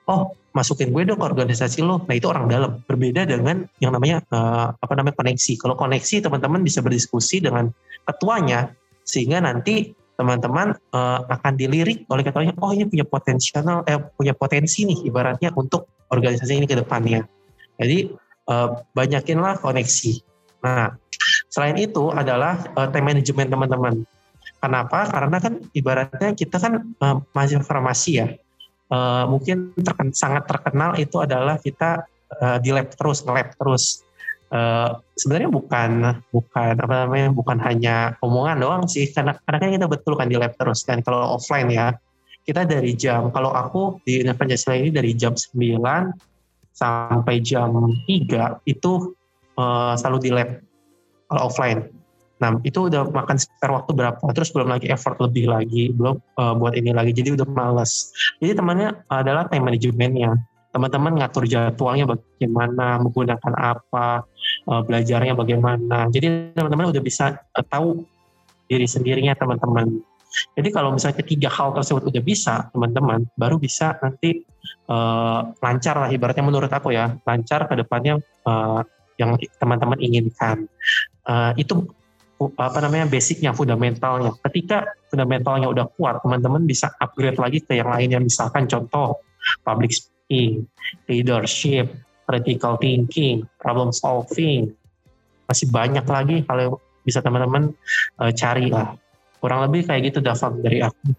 Oh, 0.04 0.36
masukin 0.52 0.92
gue 0.92 1.08
dong 1.08 1.20
ke 1.20 1.26
organisasi 1.26 1.80
lo. 1.80 2.04
Nah, 2.04 2.16
itu 2.16 2.28
orang 2.28 2.52
dalam. 2.52 2.84
Berbeda 2.84 3.24
dengan 3.24 3.64
yang 3.80 3.96
namanya 3.96 4.20
eh, 4.24 4.68
apa 4.76 4.94
namanya 5.00 5.16
koneksi. 5.16 5.54
Kalau 5.60 5.76
koneksi 5.80 6.28
teman-teman 6.28 6.60
bisa 6.60 6.84
berdiskusi 6.84 7.40
dengan 7.40 7.72
ketuanya 8.04 8.76
sehingga 9.08 9.40
nanti 9.40 9.96
teman-teman 10.20 10.76
eh, 10.76 11.20
akan 11.28 11.54
dilirik 11.56 12.04
oleh 12.12 12.24
ketuanya. 12.28 12.54
Oh, 12.60 12.76
ini 12.76 12.84
punya 12.84 13.08
potensial 13.08 13.84
eh 13.88 14.00
punya 14.20 14.36
potensi 14.36 14.84
nih 14.84 15.08
ibaratnya 15.08 15.56
untuk 15.56 15.88
organisasi 16.12 16.60
ini 16.60 16.68
ke 16.68 16.76
depannya. 16.76 17.24
Jadi 17.80 18.12
eh, 18.52 18.70
banyakinlah 18.92 19.64
koneksi. 19.64 20.34
Nah, 20.64 20.96
selain 21.52 21.76
itu 21.76 22.10
adalah 22.10 22.56
uh, 22.74 22.88
time 22.90 23.14
management 23.14 23.52
teman-teman. 23.52 23.96
Kenapa? 24.64 25.12
Karena 25.12 25.38
kan 25.44 25.60
ibaratnya 25.76 26.32
kita 26.32 26.56
kan 26.56 26.96
uh, 27.04 27.20
mahasiswa 27.36 27.68
farmasi 27.68 28.12
ya. 28.24 28.28
Uh, 28.92 29.26
mungkin 29.26 29.74
terken, 29.80 30.14
sangat 30.14 30.46
terkenal 30.46 30.94
itu 31.00 31.18
adalah 31.18 31.58
kita 31.58 32.06
uh, 32.40 32.58
di 32.62 32.70
lab 32.70 32.92
terus, 32.94 33.24
nge-lab 33.26 33.56
terus. 33.56 34.04
Uh, 34.54 35.02
sebenarnya 35.18 35.50
bukan 35.50 35.92
bukan 36.30 36.74
apa 36.78 36.94
namanya 37.10 37.34
bukan 37.34 37.58
hanya 37.58 38.14
omongan 38.22 38.62
doang 38.62 38.84
sih 38.86 39.10
karena 39.10 39.34
karena 39.50 39.58
kan 39.66 39.70
kita 39.74 39.88
betul 39.90 40.14
kan 40.14 40.30
di 40.30 40.38
lab 40.38 40.54
terus 40.54 40.86
kan 40.86 41.02
kalau 41.02 41.42
offline 41.42 41.74
ya 41.74 41.98
kita 42.46 42.62
dari 42.62 42.94
jam 42.94 43.34
kalau 43.34 43.50
aku 43.50 43.98
di 44.06 44.22
Universitas 44.22 44.70
ini 44.78 44.94
dari 44.94 45.18
jam 45.18 45.34
9 45.34 45.58
sampai 46.70 47.42
jam 47.42 47.74
3 48.06 48.70
itu 48.70 49.18
uh, 49.58 49.94
selalu 49.98 50.20
di 50.22 50.30
lab 50.34 50.50
kalau 51.30 51.42
offline. 51.50 51.90
Nah 52.44 52.60
itu 52.68 52.92
udah 52.92 53.08
makan 53.08 53.40
spare 53.40 53.72
waktu 53.72 53.96
berapa, 53.96 54.20
terus 54.36 54.52
belum 54.52 54.68
lagi 54.68 54.92
effort 54.92 55.16
lebih 55.24 55.48
lagi, 55.48 55.96
belum 55.96 56.20
uh, 56.36 56.54
buat 56.60 56.76
ini 56.76 56.92
lagi, 56.92 57.16
jadi 57.16 57.40
udah 57.40 57.48
males. 57.48 58.12
Jadi 58.44 58.60
temannya 58.60 59.08
adalah 59.08 59.48
time 59.48 59.72
managementnya. 59.72 60.36
Teman-teman 60.76 61.24
ngatur 61.24 61.48
jadwalnya 61.48 62.04
bagaimana, 62.04 63.00
menggunakan 63.00 63.54
apa, 63.56 64.28
uh, 64.68 64.82
belajarnya 64.84 65.40
bagaimana. 65.40 66.12
Jadi 66.12 66.52
teman-teman 66.52 66.92
udah 66.92 67.00
bisa 67.00 67.40
uh, 67.56 67.64
tahu 67.64 68.04
diri 68.68 68.84
sendirinya 68.84 69.40
teman-teman. 69.40 70.04
Jadi 70.58 70.74
kalau 70.74 70.92
misalnya 70.92 71.22
ketiga 71.24 71.48
hal 71.48 71.72
tersebut 71.78 72.10
udah 72.10 72.24
bisa, 72.26 72.68
teman-teman 72.74 73.24
baru 73.38 73.56
bisa 73.62 73.96
nanti 74.02 74.44
uh, 74.92 75.54
lancar 75.62 75.96
lah 75.96 76.10
ibaratnya 76.12 76.44
menurut 76.44 76.74
aku 76.74 76.92
ya, 76.92 77.16
lancar 77.24 77.70
ke 77.70 77.78
depannya 77.80 78.20
uh, 78.44 78.82
yang 79.22 79.38
teman-teman 79.62 80.02
inginkan. 80.02 80.66
Uh, 81.24 81.54
itu 81.56 81.86
apa 82.58 82.78
namanya 82.84 83.08
basicnya, 83.08 83.56
fundamentalnya. 83.56 84.36
Ketika 84.44 84.84
fundamentalnya 85.08 85.70
udah 85.70 85.86
kuat, 85.96 86.20
teman-teman 86.26 86.68
bisa 86.68 86.92
upgrade 87.00 87.40
lagi 87.40 87.64
ke 87.64 87.78
yang 87.80 87.88
lainnya. 87.88 88.20
Misalkan 88.20 88.68
contoh 88.68 89.22
public 89.64 89.94
speaking, 89.96 90.68
leadership, 91.08 91.94
critical 92.28 92.76
thinking, 92.80 93.48
problem 93.60 93.94
solving. 93.94 94.72
Masih 95.48 95.68
banyak 95.70 96.06
lagi 96.08 96.42
kalau 96.48 96.80
bisa 97.04 97.20
teman-teman 97.20 97.76
uh, 98.20 98.32
cari 98.32 98.72
lah. 98.72 98.96
Kurang 99.44 99.68
lebih 99.68 99.84
kayak 99.88 100.12
gitu 100.12 100.20
Davam 100.24 100.64
dari 100.64 100.80
aku. 100.80 101.12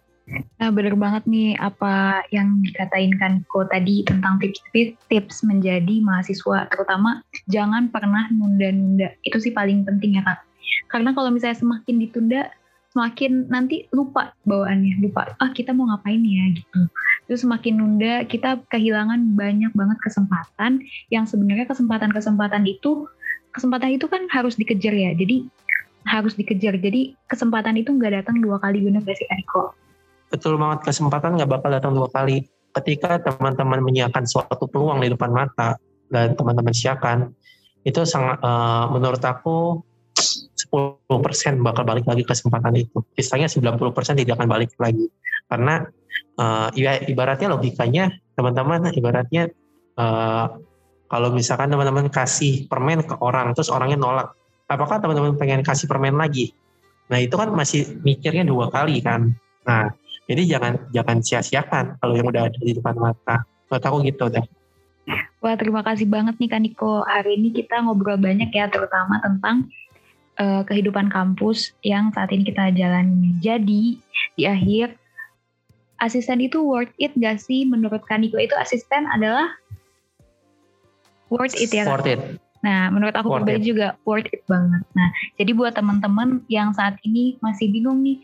Nah 0.56 0.72
bener 0.72 0.96
banget 0.96 1.28
nih 1.28 1.52
apa 1.60 2.24
yang 2.32 2.64
dikatain 2.64 3.12
kan 3.20 3.44
Ko 3.44 3.68
tadi 3.68 4.00
tentang 4.08 4.40
tips-tips 4.40 5.44
menjadi 5.44 6.00
mahasiswa 6.00 6.64
terutama 6.72 7.20
jangan 7.44 7.92
pernah 7.92 8.32
nunda-nunda 8.32 9.12
itu 9.20 9.36
sih 9.36 9.52
paling 9.52 9.84
penting 9.84 10.16
ya 10.16 10.24
kak 10.24 10.40
karena 10.88 11.10
kalau 11.16 11.30
misalnya 11.34 11.58
semakin 11.58 11.96
ditunda 11.98 12.52
semakin 12.94 13.50
nanti 13.50 13.90
lupa 13.90 14.30
bawaannya 14.46 15.02
lupa 15.02 15.34
ah 15.42 15.50
kita 15.50 15.74
mau 15.74 15.90
ngapain 15.90 16.22
ya? 16.22 16.54
gitu. 16.54 16.80
Terus 17.26 17.42
semakin 17.42 17.74
nunda 17.74 18.22
kita 18.28 18.62
kehilangan 18.70 19.34
banyak 19.34 19.74
banget 19.74 19.98
kesempatan 19.98 20.78
yang 21.10 21.26
sebenarnya 21.26 21.66
kesempatan-kesempatan 21.66 22.62
itu 22.70 23.10
kesempatan 23.50 23.98
itu 23.98 24.06
kan 24.06 24.30
harus 24.30 24.54
dikejar 24.54 24.94
ya. 24.94 25.10
Jadi 25.10 25.50
harus 26.06 26.38
dikejar. 26.38 26.78
Jadi 26.78 27.18
kesempatan 27.26 27.74
itu 27.80 27.90
nggak 27.90 28.22
datang 28.22 28.38
dua 28.38 28.60
kali 28.62 28.78
bener 28.84 29.02
gak 29.02 29.18
sih 29.18 29.26
Eko? 29.26 29.74
betul 30.30 30.58
banget. 30.58 30.90
Kesempatan 30.90 31.38
nggak 31.38 31.50
bakal 31.50 31.70
datang 31.70 31.92
dua 31.94 32.10
kali. 32.10 32.46
Ketika 32.74 33.22
teman-teman 33.22 33.78
menyiapkan 33.82 34.26
suatu 34.26 34.66
peluang 34.66 34.98
di 34.98 35.14
depan 35.14 35.30
mata 35.30 35.78
dan 36.10 36.34
teman-teman 36.34 36.74
siapkan, 36.74 37.30
itu 37.86 38.02
sangat 38.02 38.42
uh, 38.42 38.90
menurut 38.90 39.22
aku 39.22 39.78
10% 40.18 40.53
bakal 41.62 41.84
balik 41.86 42.06
lagi 42.06 42.22
kesempatan 42.26 42.74
itu. 42.76 43.02
Sisanya 43.18 43.46
90% 43.46 44.20
tidak 44.20 44.34
akan 44.38 44.48
balik 44.50 44.74
lagi. 44.78 45.08
Karena 45.46 45.84
uh, 46.38 46.68
ya 46.74 46.98
ibaratnya 47.04 47.48
logikanya 47.50 48.14
teman-teman 48.34 48.90
ibaratnya 48.94 49.50
uh, 49.98 50.46
kalau 51.06 51.30
misalkan 51.30 51.70
teman-teman 51.70 52.10
kasih 52.10 52.66
permen 52.66 53.06
ke 53.06 53.14
orang 53.22 53.54
terus 53.54 53.70
orangnya 53.70 53.98
nolak 53.98 54.28
apakah 54.66 54.98
teman-teman 54.98 55.38
pengen 55.38 55.62
kasih 55.62 55.86
permen 55.86 56.18
lagi 56.18 56.54
nah 57.06 57.20
itu 57.20 57.36
kan 57.36 57.52
masih 57.52 58.00
mikirnya 58.02 58.42
dua 58.42 58.72
kali 58.72 58.98
kan 59.04 59.30
nah 59.64 59.92
jadi 60.24 60.56
jangan 60.56 60.72
jangan 60.90 61.16
sia-siakan 61.20 61.84
kalau 62.00 62.14
yang 62.16 62.26
udah 62.28 62.48
ada 62.48 62.58
di 62.58 62.72
depan 62.72 62.96
mata 62.96 63.44
menurut 63.68 63.84
aku 63.84 63.96
gitu 64.08 64.26
deh 64.32 64.46
Wah 65.44 65.60
terima 65.60 65.84
kasih 65.84 66.08
banget 66.08 66.40
nih 66.40 66.48
Kaniko. 66.48 67.04
Hari 67.04 67.36
ini 67.36 67.52
kita 67.52 67.84
ngobrol 67.84 68.16
banyak 68.16 68.48
ya 68.48 68.64
terutama 68.72 69.20
tentang 69.20 69.68
uh, 70.38 70.62
kehidupan 70.66 71.10
kampus 71.10 71.74
yang 71.84 72.10
saat 72.14 72.30
ini 72.30 72.46
kita 72.46 72.74
jalani. 72.74 73.34
Jadi 73.38 73.98
di 74.34 74.44
akhir 74.44 74.98
asisten 76.02 76.42
itu 76.42 76.60
worth 76.60 76.92
it 76.98 77.14
gak 77.16 77.38
sih 77.40 77.64
menurut 77.64 78.02
Kaniko 78.04 78.36
itu 78.36 78.52
asisten 78.58 79.06
adalah 79.10 79.54
worth 81.30 81.56
it 81.56 81.70
ya 81.70 81.86
Worth 81.86 82.10
it. 82.10 82.20
Nah, 82.64 82.88
menurut 82.88 83.12
aku 83.12 83.28
pribadi 83.28 83.76
juga 83.76 83.92
worth 84.08 84.28
it 84.32 84.40
banget. 84.48 84.80
Nah, 84.96 85.08
jadi 85.36 85.52
buat 85.52 85.76
teman-teman 85.76 86.40
yang 86.48 86.72
saat 86.72 86.96
ini 87.04 87.36
masih 87.44 87.68
bingung 87.68 88.00
nih 88.00 88.16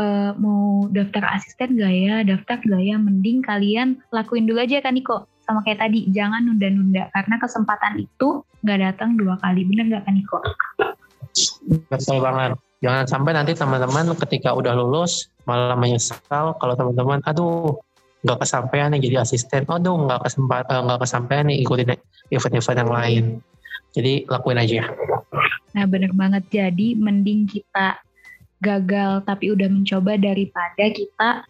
uh, 0.00 0.32
mau 0.40 0.88
daftar 0.88 1.36
asisten 1.36 1.76
gak 1.76 1.92
ya, 1.92 2.24
daftar 2.24 2.64
gak 2.64 2.82
ya, 2.82 2.96
mending 2.96 3.44
kalian 3.44 4.00
lakuin 4.08 4.48
dulu 4.48 4.64
aja 4.64 4.80
kan 4.80 4.96
Niko 4.96 5.28
sama 5.44 5.60
kayak 5.60 5.84
tadi 5.84 6.08
jangan 6.08 6.40
nunda-nunda 6.48 7.12
karena 7.12 7.36
kesempatan 7.36 8.00
itu 8.00 8.40
nggak 8.64 8.80
datang 8.80 9.20
dua 9.20 9.36
kali 9.44 9.68
bener 9.68 9.92
nggak 9.92 10.04
kan 10.08 10.14
Niko? 10.16 10.40
Betul 11.88 12.18
banget. 12.20 12.58
Jangan 12.84 13.04
sampai 13.08 13.32
nanti 13.32 13.56
teman-teman 13.56 14.12
ketika 14.26 14.52
udah 14.52 14.76
lulus 14.76 15.32
malah 15.48 15.76
menyesal 15.76 16.56
kalau 16.60 16.74
teman-teman 16.76 17.20
aduh 17.24 17.80
nggak 18.24 18.40
kesampaian 18.40 18.88
nih 18.92 19.00
jadi 19.04 19.16
asisten, 19.24 19.68
aduh 19.68 19.96
nggak 20.08 20.20
kesempat 20.24 20.64
eh, 20.68 20.80
nggak 20.80 21.00
kesampaian 21.04 21.44
nih 21.48 21.60
ikutin 21.64 21.96
event-event 22.32 22.78
yang 22.80 22.92
lain. 22.92 23.24
Jadi 23.94 24.26
lakuin 24.26 24.58
aja. 24.60 24.90
Nah 25.76 25.84
bener 25.86 26.12
banget 26.12 26.44
jadi 26.50 26.98
mending 26.98 27.46
kita 27.48 28.00
gagal 28.64 29.22
tapi 29.28 29.52
udah 29.52 29.68
mencoba 29.68 30.16
daripada 30.16 30.84
kita 30.88 31.44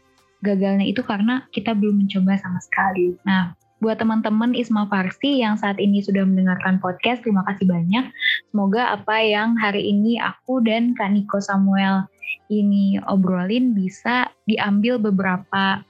gagalnya 0.45 0.85
itu 0.85 1.01
karena 1.01 1.47
kita 1.49 1.73
belum 1.73 2.05
mencoba 2.05 2.37
sama 2.37 2.61
sekali. 2.61 3.17
Nah, 3.25 3.57
Buat 3.85 4.01
teman-teman 4.01 4.57
Isma 4.57 4.89
Farsi 4.89 5.45
yang 5.45 5.61
saat 5.61 5.77
ini 5.77 6.01
sudah 6.01 6.25
mendengarkan 6.25 6.81
podcast, 6.81 7.21
terima 7.21 7.45
kasih 7.45 7.69
banyak. 7.69 8.09
Semoga 8.49 8.97
apa 8.97 9.21
yang 9.21 9.61
hari 9.61 9.93
ini 9.93 10.17
aku 10.17 10.65
dan 10.65 10.97
Kak 10.97 11.13
Niko 11.13 11.37
Samuel 11.37 12.09
ini 12.49 12.97
obrolin 13.05 13.77
bisa 13.77 14.33
diambil 14.49 14.97
beberapa 14.97 15.85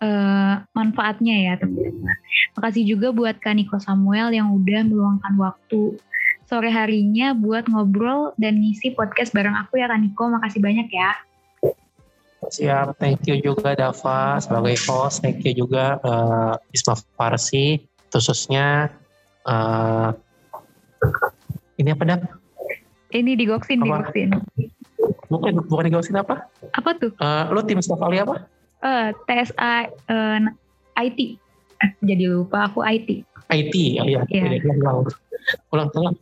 uh, 0.00 0.64
manfaatnya 0.72 1.52
ya 1.52 1.60
teman-teman. 1.60 2.16
Makasih 2.56 2.88
juga 2.88 3.12
buat 3.12 3.36
Kak 3.36 3.52
Niko 3.52 3.76
Samuel 3.84 4.32
yang 4.32 4.56
udah 4.56 4.88
meluangkan 4.88 5.36
waktu 5.36 6.00
sore 6.48 6.72
harinya 6.72 7.36
buat 7.36 7.68
ngobrol 7.68 8.32
dan 8.40 8.64
ngisi 8.64 8.96
podcast 8.96 9.36
bareng 9.36 9.60
aku 9.60 9.76
ya 9.76 9.92
Kak 9.92 10.00
Niko. 10.00 10.32
Makasih 10.32 10.64
banyak 10.64 10.88
ya. 10.88 11.12
Siap, 12.46 12.98
thank 13.02 13.26
you 13.26 13.42
juga 13.42 13.74
Dava 13.74 14.38
sebagai 14.38 14.78
host, 14.86 15.22
thank 15.22 15.42
you 15.42 15.52
juga 15.52 15.98
uh, 16.06 16.54
Isma 16.70 16.94
Farsi, 17.18 17.82
khususnya 18.10 18.90
uh, 19.46 20.14
ini 21.76 21.90
apa 21.90 22.02
dah? 22.06 22.20
Ini 23.10 23.34
digoksin, 23.34 23.82
apa? 23.82 24.10
digoksin. 24.10 24.28
Bukan, 25.26 25.52
bukan 25.66 25.84
digoksin 25.90 26.16
apa? 26.18 26.46
Apa 26.74 26.90
tuh? 26.98 27.10
Uh, 27.18 27.50
lo 27.50 27.62
tim 27.66 27.82
staff 27.82 27.98
kali 27.98 28.22
apa? 28.22 28.46
Uh, 28.82 29.10
TSA 29.26 29.90
uh, 30.10 30.38
IT. 31.02 31.38
Jadi 32.02 32.24
lupa 32.30 32.70
aku 32.70 32.80
IT. 32.86 33.26
IT, 33.52 33.74
oh, 34.02 34.06
iya. 34.06 34.22
Yeah. 34.30 34.58
Ulang, 34.82 35.06
ulang, 35.70 35.88
ulang. 35.94 36.16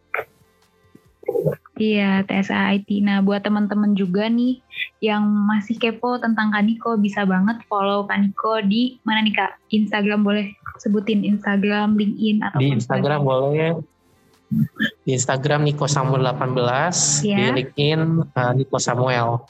Iya, 1.74 2.22
TSA 2.22 2.78
IT. 2.78 3.02
Nah, 3.02 3.18
buat 3.18 3.42
teman-teman 3.42 3.98
juga 3.98 4.30
nih 4.30 4.62
yang 5.02 5.26
masih 5.26 5.74
kepo 5.74 6.22
tentang 6.22 6.54
Kaniko, 6.54 6.94
bisa 6.94 7.26
banget 7.26 7.66
follow 7.66 8.06
Kaniko 8.06 8.62
di 8.62 9.02
mana 9.02 9.26
nih 9.26 9.34
Kak? 9.34 9.52
Instagram 9.74 10.22
boleh 10.22 10.54
sebutin 10.78 11.26
Instagram, 11.26 11.98
LinkedIn 11.98 12.46
atau 12.46 12.62
Di 12.62 12.70
Instagram 12.70 13.20
boleh. 13.26 13.74
Di 15.02 15.18
Instagram 15.18 15.66
Niko 15.66 15.90
Samuel 15.90 16.22
18, 16.30 17.26
yeah. 17.26 17.38
di 17.42 17.44
LinkedIn 17.58 18.00
uh, 18.22 18.52
Niko 18.54 18.78
Samuel. 18.78 19.42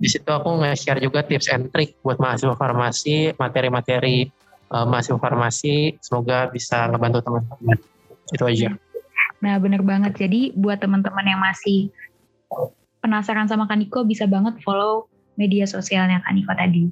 Di 0.00 0.08
situ 0.08 0.32
aku 0.32 0.56
nge-share 0.64 1.04
juga 1.04 1.20
tips 1.20 1.52
and 1.52 1.68
trick 1.68 2.00
buat 2.00 2.16
mahasiswa 2.16 2.56
farmasi, 2.56 3.36
materi-materi 3.36 4.24
uh, 4.72 4.88
mahasiswa 4.88 5.20
farmasi, 5.20 6.00
semoga 6.00 6.48
bisa 6.48 6.88
ngebantu 6.88 7.20
teman-teman. 7.28 7.76
Itu 8.32 8.48
aja. 8.48 8.72
Nah, 9.42 9.58
bener 9.58 9.82
banget. 9.82 10.14
Jadi 10.16 10.54
buat 10.54 10.78
teman-teman 10.78 11.26
yang 11.26 11.42
masih 11.42 11.90
penasaran 13.02 13.50
sama 13.50 13.66
Kaniko 13.66 14.06
bisa 14.06 14.30
banget 14.30 14.56
follow 14.62 15.10
media 15.34 15.66
sosialnya 15.66 16.22
Kaniko 16.22 16.54
tadi. 16.54 16.86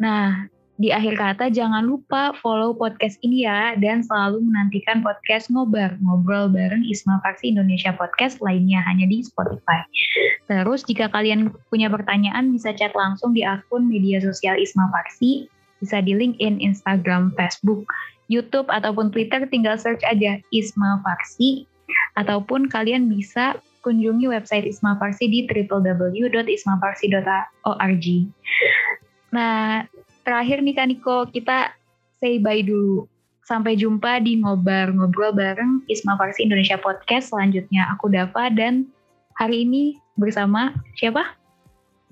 Nah, 0.00 0.48
di 0.80 0.88
akhir 0.88 1.20
kata 1.20 1.52
jangan 1.52 1.84
lupa 1.84 2.32
follow 2.40 2.72
podcast 2.72 3.20
ini 3.20 3.44
ya 3.44 3.76
dan 3.76 4.00
selalu 4.00 4.40
menantikan 4.40 5.04
podcast 5.04 5.52
ngobar 5.52 5.92
ngobrol 6.00 6.48
bareng 6.48 6.88
Isma 6.88 7.20
Faksi 7.20 7.52
Indonesia 7.52 7.92
Podcast 7.92 8.40
lainnya 8.40 8.80
hanya 8.88 9.04
di 9.04 9.20
Spotify. 9.20 9.84
Terus 10.48 10.80
jika 10.88 11.12
kalian 11.12 11.52
punya 11.68 11.92
pertanyaan 11.92 12.48
bisa 12.48 12.72
chat 12.72 12.96
langsung 12.96 13.36
di 13.36 13.44
akun 13.44 13.92
media 13.92 14.24
sosial 14.24 14.56
Isma 14.56 14.88
Faksi, 14.88 15.52
bisa 15.84 16.00
di 16.00 16.16
LinkedIn, 16.16 16.64
Instagram, 16.64 17.36
Facebook, 17.36 17.84
YouTube 18.32 18.72
ataupun 18.72 19.12
Twitter 19.12 19.44
tinggal 19.52 19.76
search 19.76 20.00
aja 20.08 20.40
Isma 20.48 21.04
Faksi 21.04 21.68
ataupun 22.18 22.68
kalian 22.70 23.10
bisa 23.10 23.58
kunjungi 23.80 24.28
website 24.28 24.68
Isma 24.68 24.96
Farsi 25.00 25.28
di 25.28 25.48
www.ismafarsi.org. 25.48 28.06
Nah, 29.30 29.86
terakhir 30.26 30.58
nih 30.60 30.74
Kaniko, 30.76 31.24
kita 31.30 31.72
say 32.20 32.38
bye 32.38 32.60
dulu. 32.60 33.08
Sampai 33.46 33.74
jumpa 33.74 34.22
di 34.22 34.38
ngobar 34.38 34.94
ngobrol 34.94 35.34
bareng 35.34 35.82
Isma 35.90 36.14
Farsi 36.14 36.46
Indonesia 36.46 36.78
Podcast 36.78 37.34
selanjutnya. 37.34 37.90
Aku 37.98 38.06
Dava 38.06 38.46
dan 38.52 38.86
hari 39.34 39.66
ini 39.66 39.98
bersama 40.14 40.70
siapa? 40.94 41.34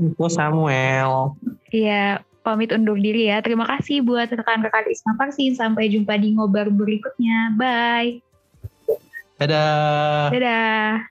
Aku 0.02 0.26
Samuel. 0.26 1.38
Iya, 1.70 2.26
pamit 2.42 2.74
undur 2.74 2.98
diri 2.98 3.30
ya. 3.30 3.38
Terima 3.38 3.70
kasih 3.70 4.02
buat 4.02 4.34
rekan-rekan 4.34 4.90
Isma 4.90 5.14
Farsi. 5.14 5.54
Sampai 5.54 5.94
jumpa 5.94 6.18
di 6.18 6.34
ngobar 6.34 6.74
berikutnya. 6.74 7.54
Bye. 7.54 8.27
Dadah. 9.38 10.34
Dadah. 10.34 11.06